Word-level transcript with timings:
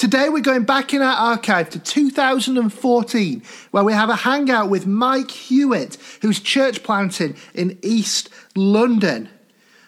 Today 0.00 0.30
we're 0.30 0.40
going 0.40 0.64
back 0.64 0.94
in 0.94 1.02
our 1.02 1.14
archive 1.14 1.68
to 1.68 1.78
2014, 1.78 3.42
where 3.70 3.84
we 3.84 3.92
have 3.92 4.08
a 4.08 4.16
hangout 4.16 4.70
with 4.70 4.86
Mike 4.86 5.30
Hewitt, 5.30 5.98
who's 6.22 6.40
church 6.40 6.82
planting 6.82 7.36
in 7.52 7.78
East 7.82 8.30
London. 8.56 9.28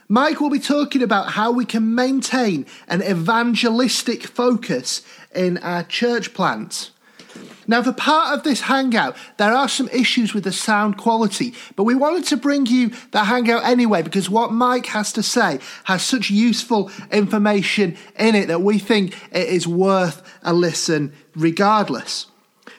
Mike 0.09 0.39
will 0.39 0.51
be 0.51 0.59
talking 0.59 1.03
about 1.03 1.31
how 1.31 1.51
we 1.51 1.65
can 1.65 1.95
maintain 1.95 2.67
an 2.89 3.03
evangelistic 3.03 4.25
focus 4.25 5.01
in 5.35 5.57
our 5.57 5.83
church 5.83 6.35
plants. 6.35 6.91
Now, 7.67 7.83
for 7.83 7.93
part 7.93 8.37
of 8.37 8.45
this 8.45 8.63
hangout, 8.63 9.17
there 9.37 9.53
are 9.53 9.69
some 9.69 9.89
issues 9.89 10.35
with 10.35 10.45
the 10.45 10.53
sound 10.53 10.97
quality, 10.97 11.55
but 11.77 11.85
we 11.85 11.95
wanted 11.95 12.25
to 12.27 12.37
bring 12.37 12.67
you 12.67 12.91
the 13.13 13.25
hangout 13.25 13.65
anyway 13.65 14.03
because 14.03 14.29
what 14.29 14.53
Mike 14.53 14.87
has 14.87 15.13
to 15.13 15.23
say 15.23 15.61
has 15.85 16.03
such 16.03 16.31
useful 16.31 16.91
information 17.11 17.97
in 18.19 18.35
it 18.35 18.49
that 18.49 18.63
we 18.63 18.79
think 18.79 19.17
it 19.33 19.49
is 19.49 19.67
worth 19.67 20.23
a 20.43 20.53
listen 20.53 21.13
regardless. 21.35 22.27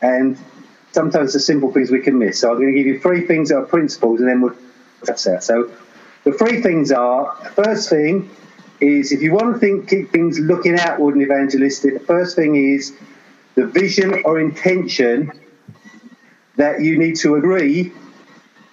and 0.00 0.38
sometimes 0.92 1.34
the 1.34 1.40
simple 1.40 1.72
things 1.72 1.90
we 1.90 2.00
can 2.00 2.18
miss. 2.18 2.40
So 2.40 2.50
I'm 2.50 2.56
going 2.56 2.72
to 2.72 2.78
give 2.78 2.86
you 2.86 3.00
three 3.00 3.26
things 3.26 3.50
that 3.50 3.56
are 3.56 3.66
principles 3.66 4.20
and 4.20 4.28
then 4.28 4.40
we'll 4.40 4.56
that's 5.04 5.24
that. 5.24 5.44
So 5.44 5.70
the 6.24 6.32
three 6.32 6.62
things 6.62 6.90
are 6.90 7.34
first 7.54 7.90
thing 7.90 8.30
is 8.82 9.12
if 9.12 9.22
you 9.22 9.32
want 9.32 9.54
to 9.54 9.58
think 9.58 9.88
keep 9.88 10.10
things 10.10 10.38
looking 10.38 10.78
outward 10.78 11.14
and 11.14 11.22
evangelistic, 11.22 11.94
the 11.94 12.04
first 12.04 12.36
thing 12.36 12.56
is 12.56 12.92
the 13.54 13.66
vision 13.66 14.22
or 14.24 14.40
intention 14.40 15.32
that 16.56 16.80
you 16.80 16.98
need 16.98 17.16
to 17.16 17.36
agree 17.36 17.92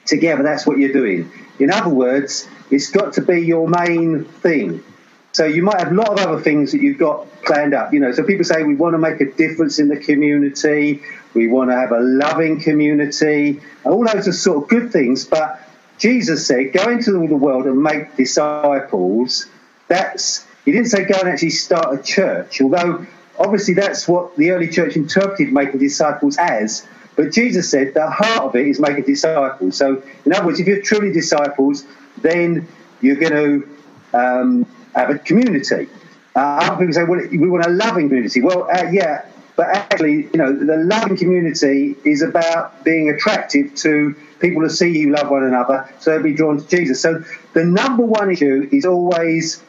together. 0.06 0.44
That's 0.44 0.66
what 0.66 0.78
you're 0.78 0.94
doing. 0.94 1.32
In 1.60 1.72
other 1.72 1.90
words, 1.90 2.48
it's 2.72 2.90
got 2.90 3.14
to 3.14 3.22
be 3.22 3.42
your 3.42 3.68
main 3.68 4.26
thing. 4.26 4.84
So 5.32 5.46
you 5.46 5.62
might 5.62 5.80
have 5.80 5.92
a 5.92 5.96
lot 5.96 6.10
of 6.10 6.20
other 6.20 6.42
things 6.42 6.72
that 6.72 6.82
you've 6.82 6.98
got 6.98 7.28
planned 7.44 7.74
up. 7.74 7.94
You 7.94 8.00
know, 8.00 8.12
so 8.12 8.24
people 8.24 8.44
say 8.44 8.64
we 8.64 8.76
want 8.76 8.94
to 8.94 8.98
make 8.98 9.22
a 9.22 9.32
difference 9.32 9.80
in 9.80 9.88
the 9.88 9.98
community, 9.98 11.04
we 11.34 11.48
want 11.48 11.70
to 11.70 11.76
have 11.76 11.92
a 11.92 12.00
loving 12.00 12.60
community, 12.60 13.62
all 13.86 14.06
those 14.06 14.28
are 14.28 14.34
sort 14.34 14.64
of 14.64 14.70
good 14.70 14.92
things. 14.92 15.26
But 15.26 15.62
Jesus 16.00 16.48
said, 16.48 16.74
"Go 16.74 16.90
into 16.90 17.12
the 17.12 17.36
world 17.36 17.66
and 17.66 17.82
make 17.82 18.16
disciples." 18.16 19.48
That's 19.90 20.48
he 20.64 20.72
didn't 20.72 20.88
say 20.88 21.04
go 21.04 21.20
and 21.20 21.28
actually 21.28 21.50
start 21.50 22.00
a 22.00 22.02
church, 22.02 22.62
although 22.62 23.06
obviously 23.38 23.74
that's 23.74 24.08
what 24.08 24.36
the 24.38 24.52
early 24.52 24.70
church 24.70 24.96
interpreted 24.96 25.52
making 25.52 25.80
disciples 25.80 26.38
as. 26.38 26.88
But 27.16 27.34
Jesus 27.34 27.70
said 27.70 27.94
the 27.94 28.10
heart 28.10 28.44
of 28.44 28.56
it 28.56 28.68
is 28.68 28.80
making 28.80 29.04
disciples. 29.04 29.76
So, 29.76 30.02
in 30.26 30.34
other 30.34 30.46
words, 30.46 30.60
if 30.60 30.68
you're 30.68 30.82
truly 30.82 31.12
disciples, 31.12 31.86
then 32.22 32.68
you're 33.02 33.18
going 33.18 33.34
to 33.34 33.70
um, 34.18 34.66
have 34.96 35.10
a 35.10 35.18
community. 35.18 35.90
Uh, 36.36 36.40
other 36.40 36.78
people 36.78 36.94
say, 36.94 37.04
well, 37.04 37.20
we 37.30 37.50
want 37.50 37.66
a 37.66 37.70
loving 37.70 38.08
community. 38.08 38.42
Well, 38.42 38.70
uh, 38.72 38.86
yeah, 38.92 39.26
but 39.56 39.68
actually, 39.68 40.30
you 40.32 40.38
know, 40.38 40.54
the 40.54 40.78
loving 40.78 41.18
community 41.18 41.98
is 42.06 42.22
about 42.22 42.86
being 42.86 43.10
attractive 43.10 43.76
to 43.76 44.16
people 44.40 44.62
who 44.62 44.70
see 44.70 44.98
you 44.98 45.12
love 45.12 45.30
one 45.30 45.44
another, 45.44 45.94
so 46.00 46.12
they'll 46.12 46.24
be 46.24 46.34
drawn 46.34 46.62
to 46.62 46.68
Jesus. 46.68 47.02
So 47.02 47.24
the 47.54 47.66
number 47.66 48.06
one 48.06 48.32
issue 48.32 48.70
is 48.72 48.86
always 48.86 49.62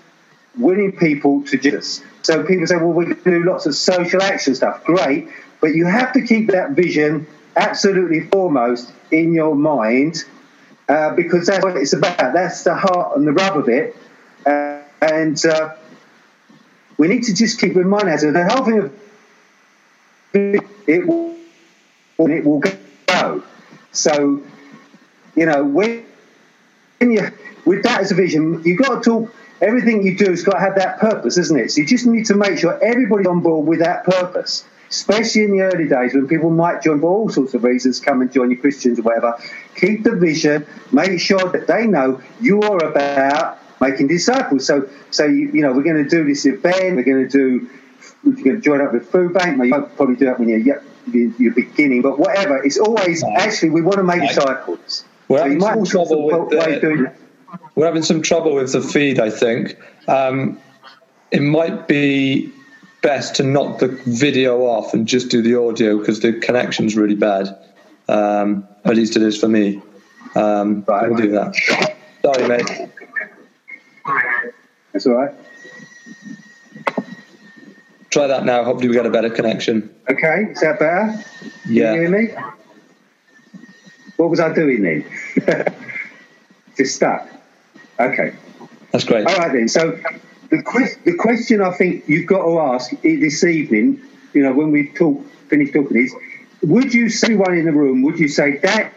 winning 0.58 0.92
people 0.92 1.42
to 1.44 1.58
Jesus. 1.58 2.02
So 2.22 2.44
people 2.44 2.66
say, 2.66 2.76
well, 2.76 2.88
we 2.88 3.14
can 3.14 3.22
do 3.24 3.44
lots 3.44 3.66
of 3.66 3.74
social 3.74 4.22
action 4.22 4.54
stuff. 4.54 4.84
Great. 4.84 5.28
But 5.60 5.74
you 5.74 5.86
have 5.86 6.12
to 6.14 6.22
keep 6.22 6.50
that 6.50 6.72
vision 6.72 7.26
absolutely 7.56 8.20
foremost 8.28 8.92
in 9.10 9.32
your 9.32 9.54
mind 9.54 10.24
uh, 10.88 11.14
because 11.14 11.46
that's 11.46 11.64
what 11.64 11.76
it's 11.76 11.92
about. 11.92 12.18
That's 12.18 12.64
the 12.64 12.74
heart 12.74 13.16
and 13.16 13.26
the 13.26 13.32
rub 13.32 13.56
of 13.56 13.68
it. 13.68 13.96
Uh, 14.44 14.82
and 15.00 15.44
uh, 15.46 15.74
we 16.98 17.08
need 17.08 17.24
to 17.24 17.34
just 17.34 17.60
keep 17.60 17.76
in 17.76 17.88
mind 17.88 18.08
as 18.08 18.22
the 18.22 18.48
whole 18.48 18.64
thing 18.64 18.78
of 18.78 18.92
it 20.32 21.06
will, 21.06 21.36
it 22.18 22.44
will 22.44 22.60
go. 22.60 23.42
So, 23.92 24.42
you 25.34 25.46
know, 25.46 25.64
when 25.64 26.06
you, 27.00 27.30
with 27.64 27.82
that 27.84 28.00
as 28.00 28.12
a 28.12 28.14
vision, 28.14 28.62
you've 28.62 28.78
got 28.78 29.02
to 29.02 29.10
talk 29.10 29.34
everything 29.62 30.02
you 30.02 30.16
do 30.16 30.30
has 30.30 30.42
got 30.42 30.54
to 30.54 30.60
have 30.60 30.74
that 30.76 30.98
purpose, 30.98 31.38
isn't 31.38 31.58
it? 31.58 31.70
So 31.70 31.80
you 31.80 31.86
just 31.86 32.06
need 32.06 32.26
to 32.26 32.34
make 32.34 32.58
sure 32.58 32.82
everybody's 32.82 33.26
on 33.26 33.40
board 33.40 33.66
with 33.66 33.80
that 33.80 34.04
purpose, 34.04 34.64
especially 34.90 35.44
in 35.44 35.52
the 35.52 35.62
early 35.62 35.88
days 35.88 36.14
when 36.14 36.28
people 36.28 36.50
might 36.50 36.82
join 36.82 37.00
for 37.00 37.06
all 37.06 37.28
sorts 37.30 37.54
of 37.54 37.64
reasons, 37.64 38.00
come 38.00 38.20
and 38.20 38.30
join 38.32 38.50
you 38.50 38.58
Christians 38.58 38.98
or 38.98 39.02
whatever. 39.02 39.38
Keep 39.76 40.04
the 40.04 40.16
vision, 40.16 40.66
make 40.92 41.18
sure 41.20 41.50
that 41.52 41.66
they 41.66 41.86
know 41.86 42.20
you 42.40 42.60
are 42.62 42.84
about 42.84 43.58
making 43.80 44.08
disciples. 44.08 44.66
So, 44.66 44.88
so 45.10 45.24
you, 45.24 45.50
you 45.52 45.62
know, 45.62 45.72
we're 45.72 45.82
going 45.82 46.04
to 46.04 46.08
do 46.08 46.24
this 46.24 46.44
event, 46.44 46.96
we're 46.96 47.02
going 47.02 47.26
to 47.26 47.28
do, 47.28 47.70
we're 48.24 48.32
going 48.32 48.56
to 48.56 48.60
join 48.60 48.80
up 48.82 48.92
with 48.92 49.10
Food 49.10 49.32
Bank. 49.32 49.62
You 49.62 49.70
won't 49.70 49.96
probably 49.96 50.16
do 50.16 50.26
that 50.26 50.38
when 50.38 50.48
you're, 50.48 50.82
you're 51.12 51.54
beginning, 51.54 52.02
but 52.02 52.18
whatever. 52.18 52.62
It's 52.62 52.78
always, 52.78 53.24
actually, 53.24 53.70
we 53.70 53.80
want 53.80 53.96
to 53.96 54.04
make 54.04 54.20
disciples. 54.20 55.04
Well, 55.30 55.44
so 55.44 55.46
you 55.46 55.58
might 55.58 55.76
also 55.76 56.04
ways 56.48 56.80
doing 56.80 57.04
that 57.04 57.16
we're 57.74 57.86
having 57.86 58.02
some 58.02 58.22
trouble 58.22 58.54
with 58.54 58.72
the 58.72 58.82
feed, 58.82 59.18
I 59.18 59.30
think. 59.30 59.76
Um, 60.08 60.60
it 61.30 61.42
might 61.42 61.88
be 61.88 62.52
best 63.02 63.36
to 63.36 63.42
knock 63.42 63.78
the 63.78 63.88
video 63.88 64.62
off 64.62 64.92
and 64.92 65.06
just 65.06 65.30
do 65.30 65.40
the 65.42 65.58
audio 65.58 65.98
because 65.98 66.20
the 66.20 66.34
connection's 66.34 66.96
really 66.96 67.14
bad. 67.14 67.56
Um, 68.08 68.66
at 68.84 68.96
least 68.96 69.16
it 69.16 69.22
is 69.22 69.38
for 69.38 69.48
me. 69.48 69.80
Um, 70.34 70.84
right, 70.86 71.08
we'll 71.08 71.18
do 71.18 71.30
that. 71.30 71.54
Sorry, 72.22 72.48
mate. 72.48 72.90
That's 74.92 75.06
all 75.06 75.14
right. 75.14 75.34
Try 78.10 78.26
that 78.26 78.44
now. 78.44 78.64
Hopefully, 78.64 78.88
we 78.88 78.94
get 78.94 79.06
a 79.06 79.10
better 79.10 79.30
connection. 79.30 79.94
Okay, 80.10 80.48
is 80.50 80.60
that 80.60 80.80
better? 80.80 81.24
Yeah. 81.68 81.92
Can 81.92 81.94
you 81.94 82.00
hear 82.00 82.10
me? 82.10 82.34
What 84.16 84.30
was 84.30 84.40
I 84.40 84.52
doing 84.52 84.82
then? 84.82 85.04
Just 86.76 86.96
stuck. 86.96 87.28
Okay. 87.98 88.34
That's 88.92 89.04
great. 89.04 89.26
All 89.26 89.36
right 89.36 89.52
then. 89.52 89.68
So 89.68 89.98
the 90.50 90.62
que- 90.62 90.96
the 91.04 91.14
question 91.16 91.60
I 91.60 91.72
think 91.72 92.08
you've 92.08 92.26
got 92.26 92.44
to 92.44 92.58
ask 92.58 92.90
this 93.02 93.44
evening, 93.44 94.00
you 94.32 94.42
know, 94.42 94.52
when 94.52 94.70
we 94.70 94.88
talk 94.88 95.24
finish 95.48 95.72
talking 95.72 95.96
is, 95.96 96.14
would 96.62 96.92
you 96.94 97.08
say 97.08 97.34
one 97.34 97.56
in 97.56 97.66
the 97.66 97.72
room? 97.72 98.02
Would 98.02 98.18
you 98.18 98.28
say 98.28 98.58
that 98.58 98.92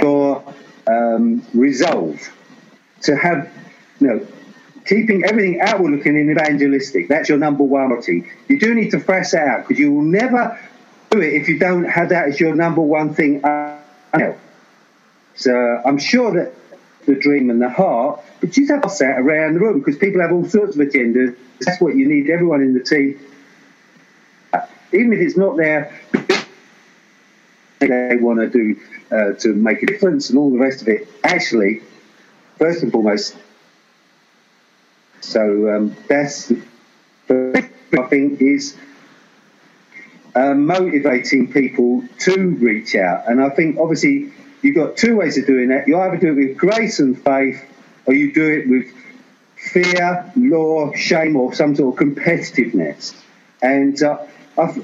your 0.00 0.42
um, 0.86 1.44
resolve 1.54 2.20
to 3.02 3.16
have, 3.16 3.50
you 4.00 4.06
know, 4.06 4.26
keeping 4.86 5.24
everything 5.24 5.60
outward 5.60 5.92
looking 5.92 6.16
and 6.16 6.30
evangelistic? 6.30 7.08
That's 7.08 7.28
your 7.28 7.38
number 7.38 7.64
one 7.64 7.88
priority. 7.88 8.30
You 8.48 8.58
do 8.58 8.74
need 8.74 8.90
to 8.92 9.00
that 9.00 9.34
out 9.34 9.68
because 9.68 9.78
you 9.78 9.92
will 9.92 10.02
never 10.02 10.58
do 11.10 11.20
it 11.20 11.34
if 11.34 11.48
you 11.48 11.58
don't 11.58 11.84
have 11.84 12.10
that 12.10 12.28
as 12.28 12.40
your 12.40 12.54
number 12.54 12.80
one 12.80 13.14
thing. 13.14 13.42
So 15.38 15.54
I'm 15.86 15.98
sure 15.98 16.32
that 16.32 16.52
the 17.06 17.14
dream 17.14 17.48
and 17.48 17.62
the 17.62 17.70
heart, 17.70 18.20
but 18.40 18.56
you 18.56 18.66
have 18.66 18.82
that 18.82 19.18
around 19.20 19.54
the 19.54 19.60
room 19.60 19.78
because 19.78 19.96
people 19.96 20.20
have 20.20 20.32
all 20.32 20.44
sorts 20.44 20.74
of 20.76 20.82
agendas. 20.86 21.36
That's 21.60 21.80
what 21.80 21.94
you 21.94 22.08
need 22.08 22.28
everyone 22.28 22.60
in 22.60 22.74
the 22.74 22.80
team. 22.80 23.18
Even 24.92 25.12
if 25.12 25.20
it's 25.20 25.36
not 25.36 25.56
there, 25.56 25.96
they 27.78 28.16
want 28.20 28.40
to 28.40 28.48
do 28.48 28.80
uh, 29.12 29.32
to 29.34 29.54
make 29.54 29.82
a 29.84 29.86
difference 29.86 30.28
and 30.28 30.38
all 30.38 30.50
the 30.50 30.58
rest 30.58 30.82
of 30.82 30.88
it. 30.88 31.08
Actually, 31.22 31.82
first 32.58 32.82
and 32.82 32.90
foremost, 32.90 33.36
So 35.20 35.76
um, 35.76 35.96
that's, 36.08 36.50
I 37.30 38.02
think, 38.08 38.40
is 38.40 38.76
uh, 40.34 40.54
motivating 40.54 41.52
people 41.52 42.02
to 42.20 42.50
reach 42.56 42.96
out. 42.96 43.28
And 43.28 43.40
I 43.40 43.50
think, 43.50 43.78
obviously, 43.78 44.32
you've 44.62 44.74
got 44.74 44.96
two 44.96 45.16
ways 45.16 45.38
of 45.38 45.46
doing 45.46 45.68
that. 45.68 45.88
You 45.88 45.98
either 45.98 46.16
do 46.16 46.32
it 46.32 46.48
with 46.48 46.56
grace 46.56 46.98
and 47.00 47.20
faith, 47.22 47.62
or 48.06 48.14
you 48.14 48.32
do 48.32 48.46
it 48.46 48.68
with 48.68 48.92
fear, 49.56 50.32
law, 50.36 50.92
shame, 50.94 51.36
or 51.36 51.54
some 51.54 51.74
sort 51.76 52.00
of 52.00 52.06
competitiveness. 52.06 53.14
And 53.60 54.00
uh, 54.02 54.24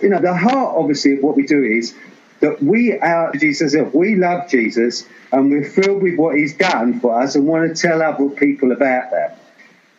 you 0.02 0.08
know, 0.08 0.20
the 0.20 0.34
heart, 0.34 0.76
obviously, 0.76 1.14
of 1.14 1.22
what 1.22 1.36
we 1.36 1.46
do 1.46 1.62
is 1.62 1.94
that 2.40 2.62
we 2.62 2.98
are 2.98 3.32
Jesus. 3.32 3.74
We 3.92 4.16
love 4.16 4.48
Jesus, 4.48 5.06
and 5.32 5.50
we're 5.50 5.68
filled 5.68 6.02
with 6.02 6.16
what 6.16 6.36
He's 6.36 6.56
done 6.56 7.00
for 7.00 7.20
us, 7.20 7.34
and 7.34 7.46
want 7.46 7.74
to 7.74 7.80
tell 7.80 8.02
other 8.02 8.28
people 8.30 8.72
about 8.72 9.10
that. 9.10 9.38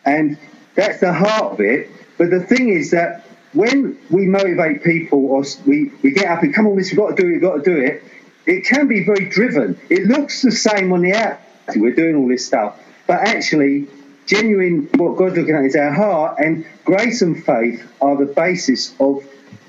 And 0.04 0.38
that's 0.74 1.00
the 1.00 1.12
heart 1.12 1.54
of 1.54 1.60
it. 1.60 1.90
But 2.18 2.30
the 2.30 2.40
thing 2.40 2.68
is 2.68 2.92
that 2.92 3.26
when 3.52 3.98
we 4.10 4.26
motivate 4.26 4.84
people, 4.84 5.26
or 5.26 5.44
we, 5.64 5.90
we 6.02 6.12
get 6.12 6.26
up 6.26 6.42
and 6.42 6.54
come 6.54 6.66
on, 6.66 6.76
this 6.76 6.90
we've 6.90 6.98
got 6.98 7.16
to 7.16 7.22
do 7.22 7.28
it, 7.28 7.32
we've 7.32 7.40
got 7.40 7.56
to 7.56 7.62
do 7.62 7.78
it. 7.78 8.04
It 8.46 8.64
can 8.64 8.86
be 8.86 9.04
very 9.04 9.28
driven. 9.28 9.78
It 9.90 10.06
looks 10.06 10.42
the 10.42 10.52
same 10.52 10.92
on 10.92 11.02
the 11.02 11.12
app. 11.12 11.42
We're 11.74 11.94
doing 11.94 12.14
all 12.16 12.28
this 12.28 12.46
stuff, 12.46 12.80
but 13.06 13.20
actually, 13.20 13.88
genuine 14.26 14.88
what 14.96 15.16
God's 15.16 15.36
looking 15.36 15.54
at 15.54 15.64
is 15.64 15.74
our 15.74 15.92
heart, 15.92 16.38
and 16.38 16.64
grace 16.84 17.22
and 17.22 17.44
faith 17.44 17.84
are 18.00 18.16
the 18.16 18.26
basis 18.26 18.94
of 19.00 19.24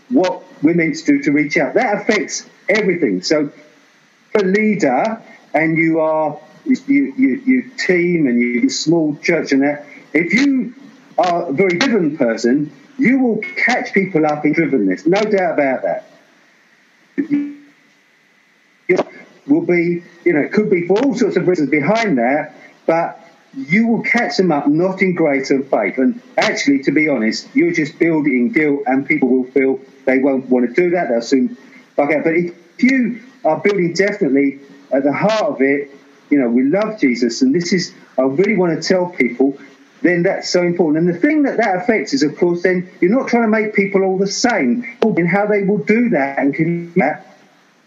what 0.09 0.43
we're 0.61 0.75
meant 0.75 0.95
to 0.97 1.05
do 1.05 1.23
to 1.23 1.31
reach 1.31 1.57
out. 1.57 1.73
That 1.73 2.01
affects 2.01 2.47
everything. 2.69 3.23
So, 3.23 3.51
a 4.35 4.43
leader, 4.43 5.21
and 5.55 5.75
you 5.75 5.99
are 5.99 6.39
you, 6.65 7.13
you, 7.17 7.41
you 7.45 7.69
team 7.77 8.27
and 8.27 8.39
you 8.39 8.69
small 8.69 9.15
church 9.17 9.51
and 9.51 9.63
that. 9.63 9.85
If 10.13 10.33
you 10.33 10.75
are 11.17 11.49
a 11.49 11.53
very 11.53 11.77
driven 11.77 12.17
person, 12.17 12.71
you 12.97 13.19
will 13.19 13.41
catch 13.55 13.93
people 13.93 14.25
up 14.25 14.45
in 14.45 14.53
drivenness. 14.53 15.05
No 15.05 15.21
doubt 15.21 15.53
about 15.53 15.83
that. 15.83 17.56
Will 19.47 19.61
be, 19.61 20.03
you 20.25 20.33
know, 20.33 20.41
it 20.41 20.51
could 20.51 20.69
be 20.69 20.87
for 20.87 20.99
all 20.99 21.15
sorts 21.15 21.37
of 21.37 21.47
reasons 21.47 21.69
behind 21.69 22.17
that, 22.17 22.53
but 22.85 23.23
you 23.55 23.87
will 23.87 24.03
catch 24.03 24.37
them 24.37 24.51
up 24.51 24.67
not 24.67 25.01
in 25.01 25.15
grace 25.15 25.49
and 25.49 25.67
faith. 25.69 25.97
And 25.97 26.21
actually, 26.37 26.83
to 26.83 26.91
be 26.91 27.07
honest, 27.09 27.47
you're 27.55 27.71
just 27.71 27.97
building 27.97 28.51
guilt, 28.51 28.81
and 28.85 29.07
people 29.07 29.29
will 29.29 29.45
feel 29.51 29.79
they 30.05 30.19
won't 30.19 30.47
want 30.47 30.67
to 30.67 30.73
do 30.73 30.89
that. 30.91 31.09
They'll 31.09 31.21
soon 31.21 31.57
bug 31.95 32.11
out. 32.11 32.23
But 32.23 32.35
if 32.35 32.53
you 32.79 33.21
are 33.45 33.59
building 33.59 33.93
definitely 33.93 34.59
at 34.91 35.03
the 35.03 35.13
heart 35.13 35.43
of 35.43 35.61
it, 35.61 35.91
you 36.29 36.39
know, 36.39 36.49
we 36.49 36.63
love 36.63 36.99
Jesus, 36.99 37.41
and 37.41 37.55
this 37.55 37.71
is, 37.71 37.93
I 38.17 38.23
really 38.23 38.57
want 38.57 38.81
to 38.81 38.87
tell 38.87 39.09
people, 39.09 39.57
then 40.01 40.23
that's 40.23 40.49
so 40.49 40.61
important. 40.61 41.05
And 41.05 41.15
the 41.15 41.19
thing 41.19 41.43
that 41.43 41.57
that 41.57 41.77
affects 41.77 42.13
is, 42.13 42.21
of 42.21 42.37
course, 42.37 42.63
then 42.63 42.89
you're 43.01 43.11
not 43.11 43.27
trying 43.27 43.43
to 43.43 43.49
make 43.49 43.73
people 43.73 44.03
all 44.03 44.17
the 44.17 44.27
same 44.27 44.83
in 45.03 45.25
how 45.25 45.45
they 45.47 45.63
will 45.63 45.79
do 45.79 46.09
that 46.09 46.37
and 46.37 46.53
can 46.53 46.93
that. 46.93 47.37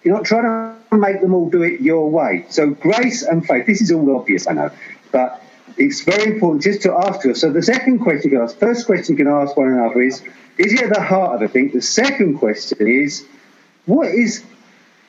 You're 0.03 0.17
not 0.17 0.25
trying 0.25 0.45
to 0.45 0.69
make 0.99 1.21
them 1.21 1.35
all 1.35 1.49
do 1.49 1.63
it 1.63 1.81
your 1.81 2.11
way. 2.11 2.47
So 2.49 2.71
grace 2.71 3.23
and 3.23 3.47
faith, 3.47 3.67
this 3.67 3.81
is 3.81 3.93
all 3.93 4.17
obvious, 4.17 4.49
I 4.49 4.53
know, 4.53 4.71
but 5.13 5.43
it's 5.77 6.03
very 6.03 6.35
important 6.35 6.63
just 6.63 6.83
to 6.83 6.93
ask 6.93 7.25
us. 7.27 7.41
So 7.41 7.53
the 7.53 7.63
second 7.63 8.01
question 8.01 8.31
you 8.31 8.39
can 8.39 8.45
ask, 8.45 8.59
first 8.59 8.87
question 8.87 9.17
you 9.17 9.25
can 9.25 9.33
ask 9.33 9.57
one 9.57 9.69
another 9.69 10.03
is, 10.03 10.23
is 10.59 10.73
it 10.73 10.83
at 10.83 10.95
the 10.95 11.01
heart 11.01 11.35
of 11.35 11.41
the 11.41 11.49
thing? 11.49 11.71
The 11.71 11.81
second 11.81 12.39
question 12.39 12.87
is, 12.87 13.27
what 13.87 14.09
is 14.09 14.45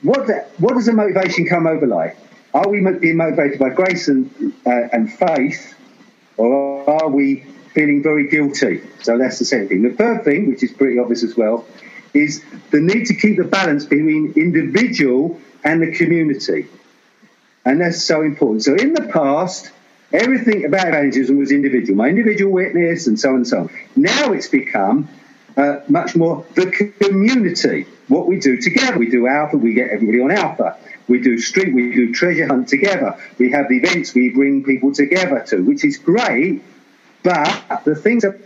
what 0.02 0.28
the, 0.28 0.46
what 0.58 0.74
does 0.74 0.88
the 0.88 0.94
motivation 0.94 1.46
come 1.46 1.68
over 1.68 1.86
like? 1.86 2.18
Are 2.54 2.68
we 2.68 2.82
being 3.00 3.18
motivated 3.18 3.60
by 3.60 3.70
grace 3.70 4.08
and 4.08 4.54
uh, 4.66 4.88
and 4.92 5.12
faith, 5.12 5.76
or 6.38 6.90
are 6.90 7.10
we 7.10 7.46
feeling 7.74 8.02
very 8.02 8.28
guilty? 8.28 8.82
So 9.02 9.18
that's 9.18 9.40
the 9.40 9.46
second 9.46 9.70
thing. 9.70 9.84
The 9.84 9.92
third 9.92 10.24
thing, 10.24 10.50
which 10.50 10.64
is 10.64 10.72
pretty 10.72 11.00
obvious 11.00 11.24
as 11.24 11.38
well, 11.38 11.66
is 12.14 12.44
the 12.72 12.82
need 12.82 13.06
to 13.06 13.14
keep 13.14 13.38
the 13.38 13.44
balance 13.44 13.86
between 13.86 14.34
individual 14.36 15.40
and 15.64 15.82
the 15.82 15.92
community, 15.92 16.68
and 17.66 17.82
that's 17.82 18.04
so 18.04 18.22
important. 18.22 18.64
So 18.64 18.76
in 18.76 18.94
the 18.94 19.04
past 19.04 19.72
Everything 20.14 20.66
about 20.66 20.90
evangelism 20.90 21.38
was 21.38 21.52
individual, 21.52 21.98
my 21.98 22.10
individual 22.10 22.52
witness, 22.52 23.08
and 23.08 23.18
so 23.18 23.30
on 23.30 23.36
and 23.36 23.48
so 23.48 23.60
on. 23.60 23.70
Now 23.96 24.34
it's 24.34 24.50
become 24.50 25.08
uh, 25.56 25.80
much 25.88 26.16
more 26.18 26.46
the 26.56 26.70
community, 27.00 27.86
what 28.10 28.28
we 28.28 28.38
do 28.40 28.60
together. 28.60 28.98
We 28.98 29.10
do 29.10 29.28
Alpha, 29.28 29.58
we 29.58 29.74
get 29.74 29.90
everybody 29.90 30.20
on 30.20 30.32
Alpha. 30.32 30.78
We 31.08 31.22
do 31.22 31.40
street, 31.40 31.74
we 31.74 31.94
do 31.94 32.14
treasure 32.14 32.48
hunt 32.48 32.68
together. 32.68 33.18
We 33.38 33.52
have 33.52 33.72
events 33.72 34.14
we 34.14 34.30
bring 34.30 34.64
people 34.64 34.94
together 34.94 35.46
to, 35.48 35.64
which 35.64 35.86
is 35.86 35.98
great, 35.98 36.62
but 37.24 37.84
the 37.86 37.96
things 37.96 38.26
are 38.26 38.38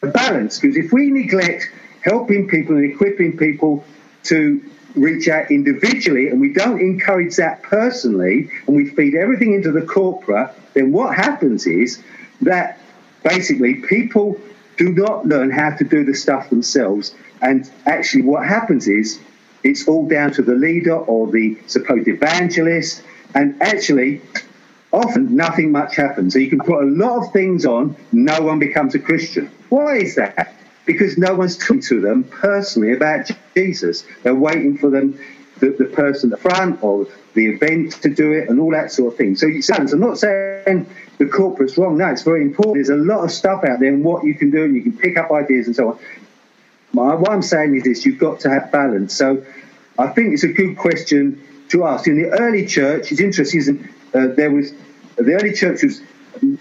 balanced 0.00 0.62
because 0.62 0.76
if 0.76 0.90
we 0.90 1.10
neglect 1.10 1.70
helping 2.02 2.48
people 2.48 2.76
and 2.76 2.90
equipping 2.90 3.36
people 3.36 3.84
to 4.24 4.62
reach 5.00 5.28
out 5.28 5.50
individually 5.50 6.28
and 6.28 6.40
we 6.40 6.52
don't 6.52 6.80
encourage 6.80 7.36
that 7.36 7.62
personally 7.62 8.50
and 8.66 8.76
we 8.76 8.90
feed 8.90 9.14
everything 9.14 9.54
into 9.54 9.72
the 9.72 9.82
corporate, 9.82 10.50
then 10.74 10.92
what 10.92 11.14
happens 11.14 11.66
is 11.66 12.02
that 12.40 12.78
basically 13.22 13.74
people 13.74 14.40
do 14.76 14.90
not 14.92 15.26
learn 15.26 15.50
how 15.50 15.70
to 15.76 15.84
do 15.84 16.04
the 16.04 16.14
stuff 16.14 16.50
themselves. 16.50 17.14
And 17.42 17.70
actually, 17.86 18.22
what 18.22 18.46
happens 18.46 18.88
is 18.88 19.20
it's 19.64 19.86
all 19.88 20.08
down 20.08 20.32
to 20.32 20.42
the 20.42 20.54
leader 20.54 20.96
or 20.96 21.30
the 21.30 21.58
supposed 21.66 22.08
evangelist. 22.08 23.02
And 23.34 23.60
actually, 23.60 24.22
often 24.92 25.34
nothing 25.34 25.72
much 25.72 25.96
happens. 25.96 26.32
So 26.32 26.38
you 26.38 26.48
can 26.48 26.60
put 26.60 26.82
a 26.82 26.86
lot 26.86 27.26
of 27.26 27.32
things 27.32 27.66
on, 27.66 27.96
no 28.12 28.40
one 28.40 28.58
becomes 28.58 28.94
a 28.94 28.98
Christian. 28.98 29.50
Why 29.68 29.96
is 29.96 30.14
that? 30.14 30.54
Because 30.88 31.18
no 31.18 31.34
one's 31.34 31.58
talking 31.58 31.82
to 31.82 32.00
them 32.00 32.24
personally 32.24 32.94
about 32.94 33.30
Jesus. 33.54 34.06
They're 34.22 34.34
waiting 34.34 34.78
for 34.78 34.88
them, 34.88 35.20
the, 35.60 35.68
the 35.68 35.84
person 35.84 36.32
at 36.32 36.38
the 36.38 36.48
front 36.48 36.82
or 36.82 37.06
the 37.34 37.46
event 37.46 37.92
to 38.00 38.08
do 38.08 38.32
it 38.32 38.48
and 38.48 38.58
all 38.58 38.70
that 38.70 38.90
sort 38.90 39.12
of 39.12 39.18
thing. 39.18 39.36
So 39.36 39.48
I'm 39.74 40.00
not 40.00 40.18
saying 40.18 40.86
the 41.18 41.26
corporate's 41.26 41.76
wrong. 41.76 41.98
No, 41.98 42.06
it's 42.06 42.22
very 42.22 42.40
important. 42.40 42.76
There's 42.76 42.88
a 42.88 42.96
lot 42.96 43.22
of 43.22 43.30
stuff 43.30 43.64
out 43.64 43.80
there 43.80 43.92
and 43.92 44.02
what 44.02 44.24
you 44.24 44.34
can 44.34 44.50
do 44.50 44.64
and 44.64 44.74
you 44.74 44.80
can 44.80 44.96
pick 44.96 45.18
up 45.18 45.30
ideas 45.30 45.66
and 45.66 45.76
so 45.76 45.90
on. 45.90 45.98
My, 46.94 47.14
what 47.14 47.32
I'm 47.32 47.42
saying 47.42 47.76
is 47.76 47.82
this, 47.82 48.06
you've 48.06 48.18
got 48.18 48.40
to 48.40 48.48
have 48.48 48.72
balance. 48.72 49.14
So 49.14 49.44
I 49.98 50.06
think 50.06 50.32
it's 50.32 50.44
a 50.44 50.48
good 50.48 50.78
question 50.78 51.44
to 51.68 51.84
ask. 51.84 52.08
In 52.08 52.16
the 52.16 52.30
early 52.30 52.64
church, 52.64 53.12
it's 53.12 53.20
interesting, 53.20 53.90
uh, 54.14 54.28
there 54.28 54.50
was, 54.50 54.72
the 55.16 55.34
early 55.34 55.52
church 55.52 55.82
was 55.82 56.00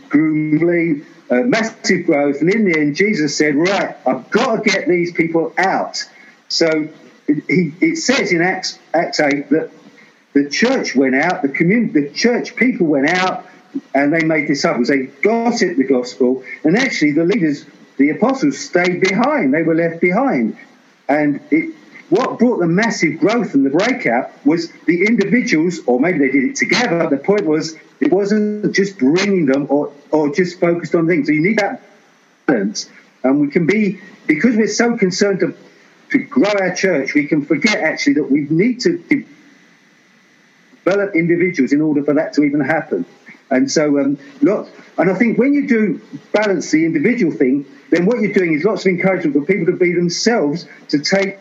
grew 0.09 1.05
uh, 1.29 1.35
massive 1.35 2.05
growth. 2.05 2.41
And 2.41 2.53
in 2.53 2.65
the 2.65 2.79
end, 2.79 2.95
Jesus 2.95 3.35
said, 3.35 3.55
Right, 3.55 3.95
I've 4.05 4.29
got 4.29 4.63
to 4.63 4.69
get 4.69 4.87
these 4.87 5.11
people 5.11 5.53
out. 5.57 6.03
So 6.49 6.89
it, 7.27 7.43
he, 7.47 7.73
it 7.81 7.97
says 7.97 8.31
in 8.31 8.41
Acts, 8.41 8.79
Acts 8.93 9.19
8 9.19 9.49
that 9.49 9.71
the 10.33 10.49
church 10.49 10.95
went 10.95 11.15
out, 11.15 11.41
the 11.41 11.49
community, 11.49 12.01
the 12.01 12.09
church 12.11 12.55
people 12.55 12.87
went 12.87 13.09
out 13.09 13.45
and 13.93 14.13
they 14.13 14.23
made 14.23 14.47
disciples. 14.47 14.87
They 14.87 15.07
gossiped 15.21 15.77
the 15.77 15.83
gospel. 15.83 16.43
And 16.63 16.77
actually, 16.77 17.11
the 17.13 17.25
leaders, 17.25 17.65
the 17.97 18.11
apostles, 18.11 18.57
stayed 18.57 19.01
behind. 19.01 19.53
They 19.53 19.63
were 19.63 19.75
left 19.75 19.99
behind. 19.99 20.57
And 21.09 21.41
it, 21.51 21.75
what 22.09 22.39
brought 22.39 22.59
the 22.59 22.67
massive 22.67 23.19
growth 23.19 23.53
and 23.53 23.65
the 23.65 23.69
breakout 23.69 24.31
was 24.45 24.71
the 24.85 25.05
individuals, 25.05 25.79
or 25.85 25.99
maybe 25.99 26.19
they 26.19 26.31
did 26.31 26.43
it 26.45 26.55
together. 26.55 27.07
The 27.09 27.17
point 27.17 27.45
was 27.45 27.75
it 27.99 28.11
wasn't 28.11 28.73
just 28.75 28.97
bringing 28.97 29.45
them 29.45 29.67
or, 29.69 29.91
or 30.11 30.33
just 30.33 30.59
focused 30.59 30.95
on 30.95 31.07
things. 31.07 31.27
So 31.27 31.33
you 31.33 31.41
need 31.41 31.59
that 31.59 31.81
balance. 32.45 32.89
And 33.23 33.41
we 33.41 33.49
can 33.49 33.65
be, 33.65 33.99
because 34.27 34.55
we're 34.55 34.67
so 34.67 34.97
concerned 34.97 35.39
to, 35.39 35.55
to 36.11 36.19
grow 36.19 36.51
our 36.59 36.73
church, 36.75 37.13
we 37.13 37.27
can 37.27 37.43
forget 37.45 37.77
actually 37.77 38.13
that 38.13 38.31
we 38.31 38.41
need 38.49 38.79
to 38.81 39.25
develop 40.85 41.15
individuals 41.15 41.73
in 41.73 41.81
order 41.81 42.03
for 42.03 42.13
that 42.13 42.33
to 42.33 42.43
even 42.43 42.61
happen. 42.61 43.05
And 43.49 43.71
so, 43.71 43.99
um, 43.99 44.17
and 44.41 45.09
I 45.09 45.13
think 45.15 45.37
when 45.37 45.53
you 45.53 45.67
do 45.67 46.01
balance 46.33 46.69
the 46.71 46.85
individual 46.85 47.31
thing, 47.31 47.65
then 47.89 48.05
what 48.05 48.19
you're 48.19 48.33
doing 48.33 48.53
is 48.53 48.63
lots 48.63 48.85
of 48.85 48.89
encouragement 48.89 49.35
for 49.35 49.41
people 49.45 49.65
to 49.67 49.77
be 49.77 49.93
themselves, 49.93 50.67
to 50.89 50.99
take 50.99 51.39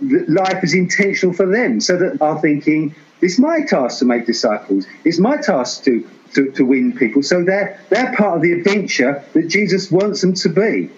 life 0.00 0.58
as 0.62 0.74
intentional 0.74 1.32
for 1.34 1.46
them, 1.46 1.80
so 1.80 1.96
that 1.96 2.20
are 2.20 2.40
thinking, 2.40 2.94
it's 3.20 3.38
my 3.38 3.60
task 3.62 4.00
to 4.00 4.04
make 4.04 4.26
disciples. 4.26 4.86
It's 5.04 5.18
my 5.18 5.36
task 5.36 5.84
to, 5.84 6.08
to, 6.34 6.50
to 6.52 6.64
win 6.64 6.96
people. 6.96 7.22
So 7.22 7.44
they're, 7.44 7.80
they're 7.90 8.14
part 8.14 8.36
of 8.36 8.42
the 8.42 8.52
adventure 8.52 9.24
that 9.32 9.48
Jesus 9.48 9.90
wants 9.90 10.20
them 10.20 10.34
to 10.34 10.48
be. 10.48 10.90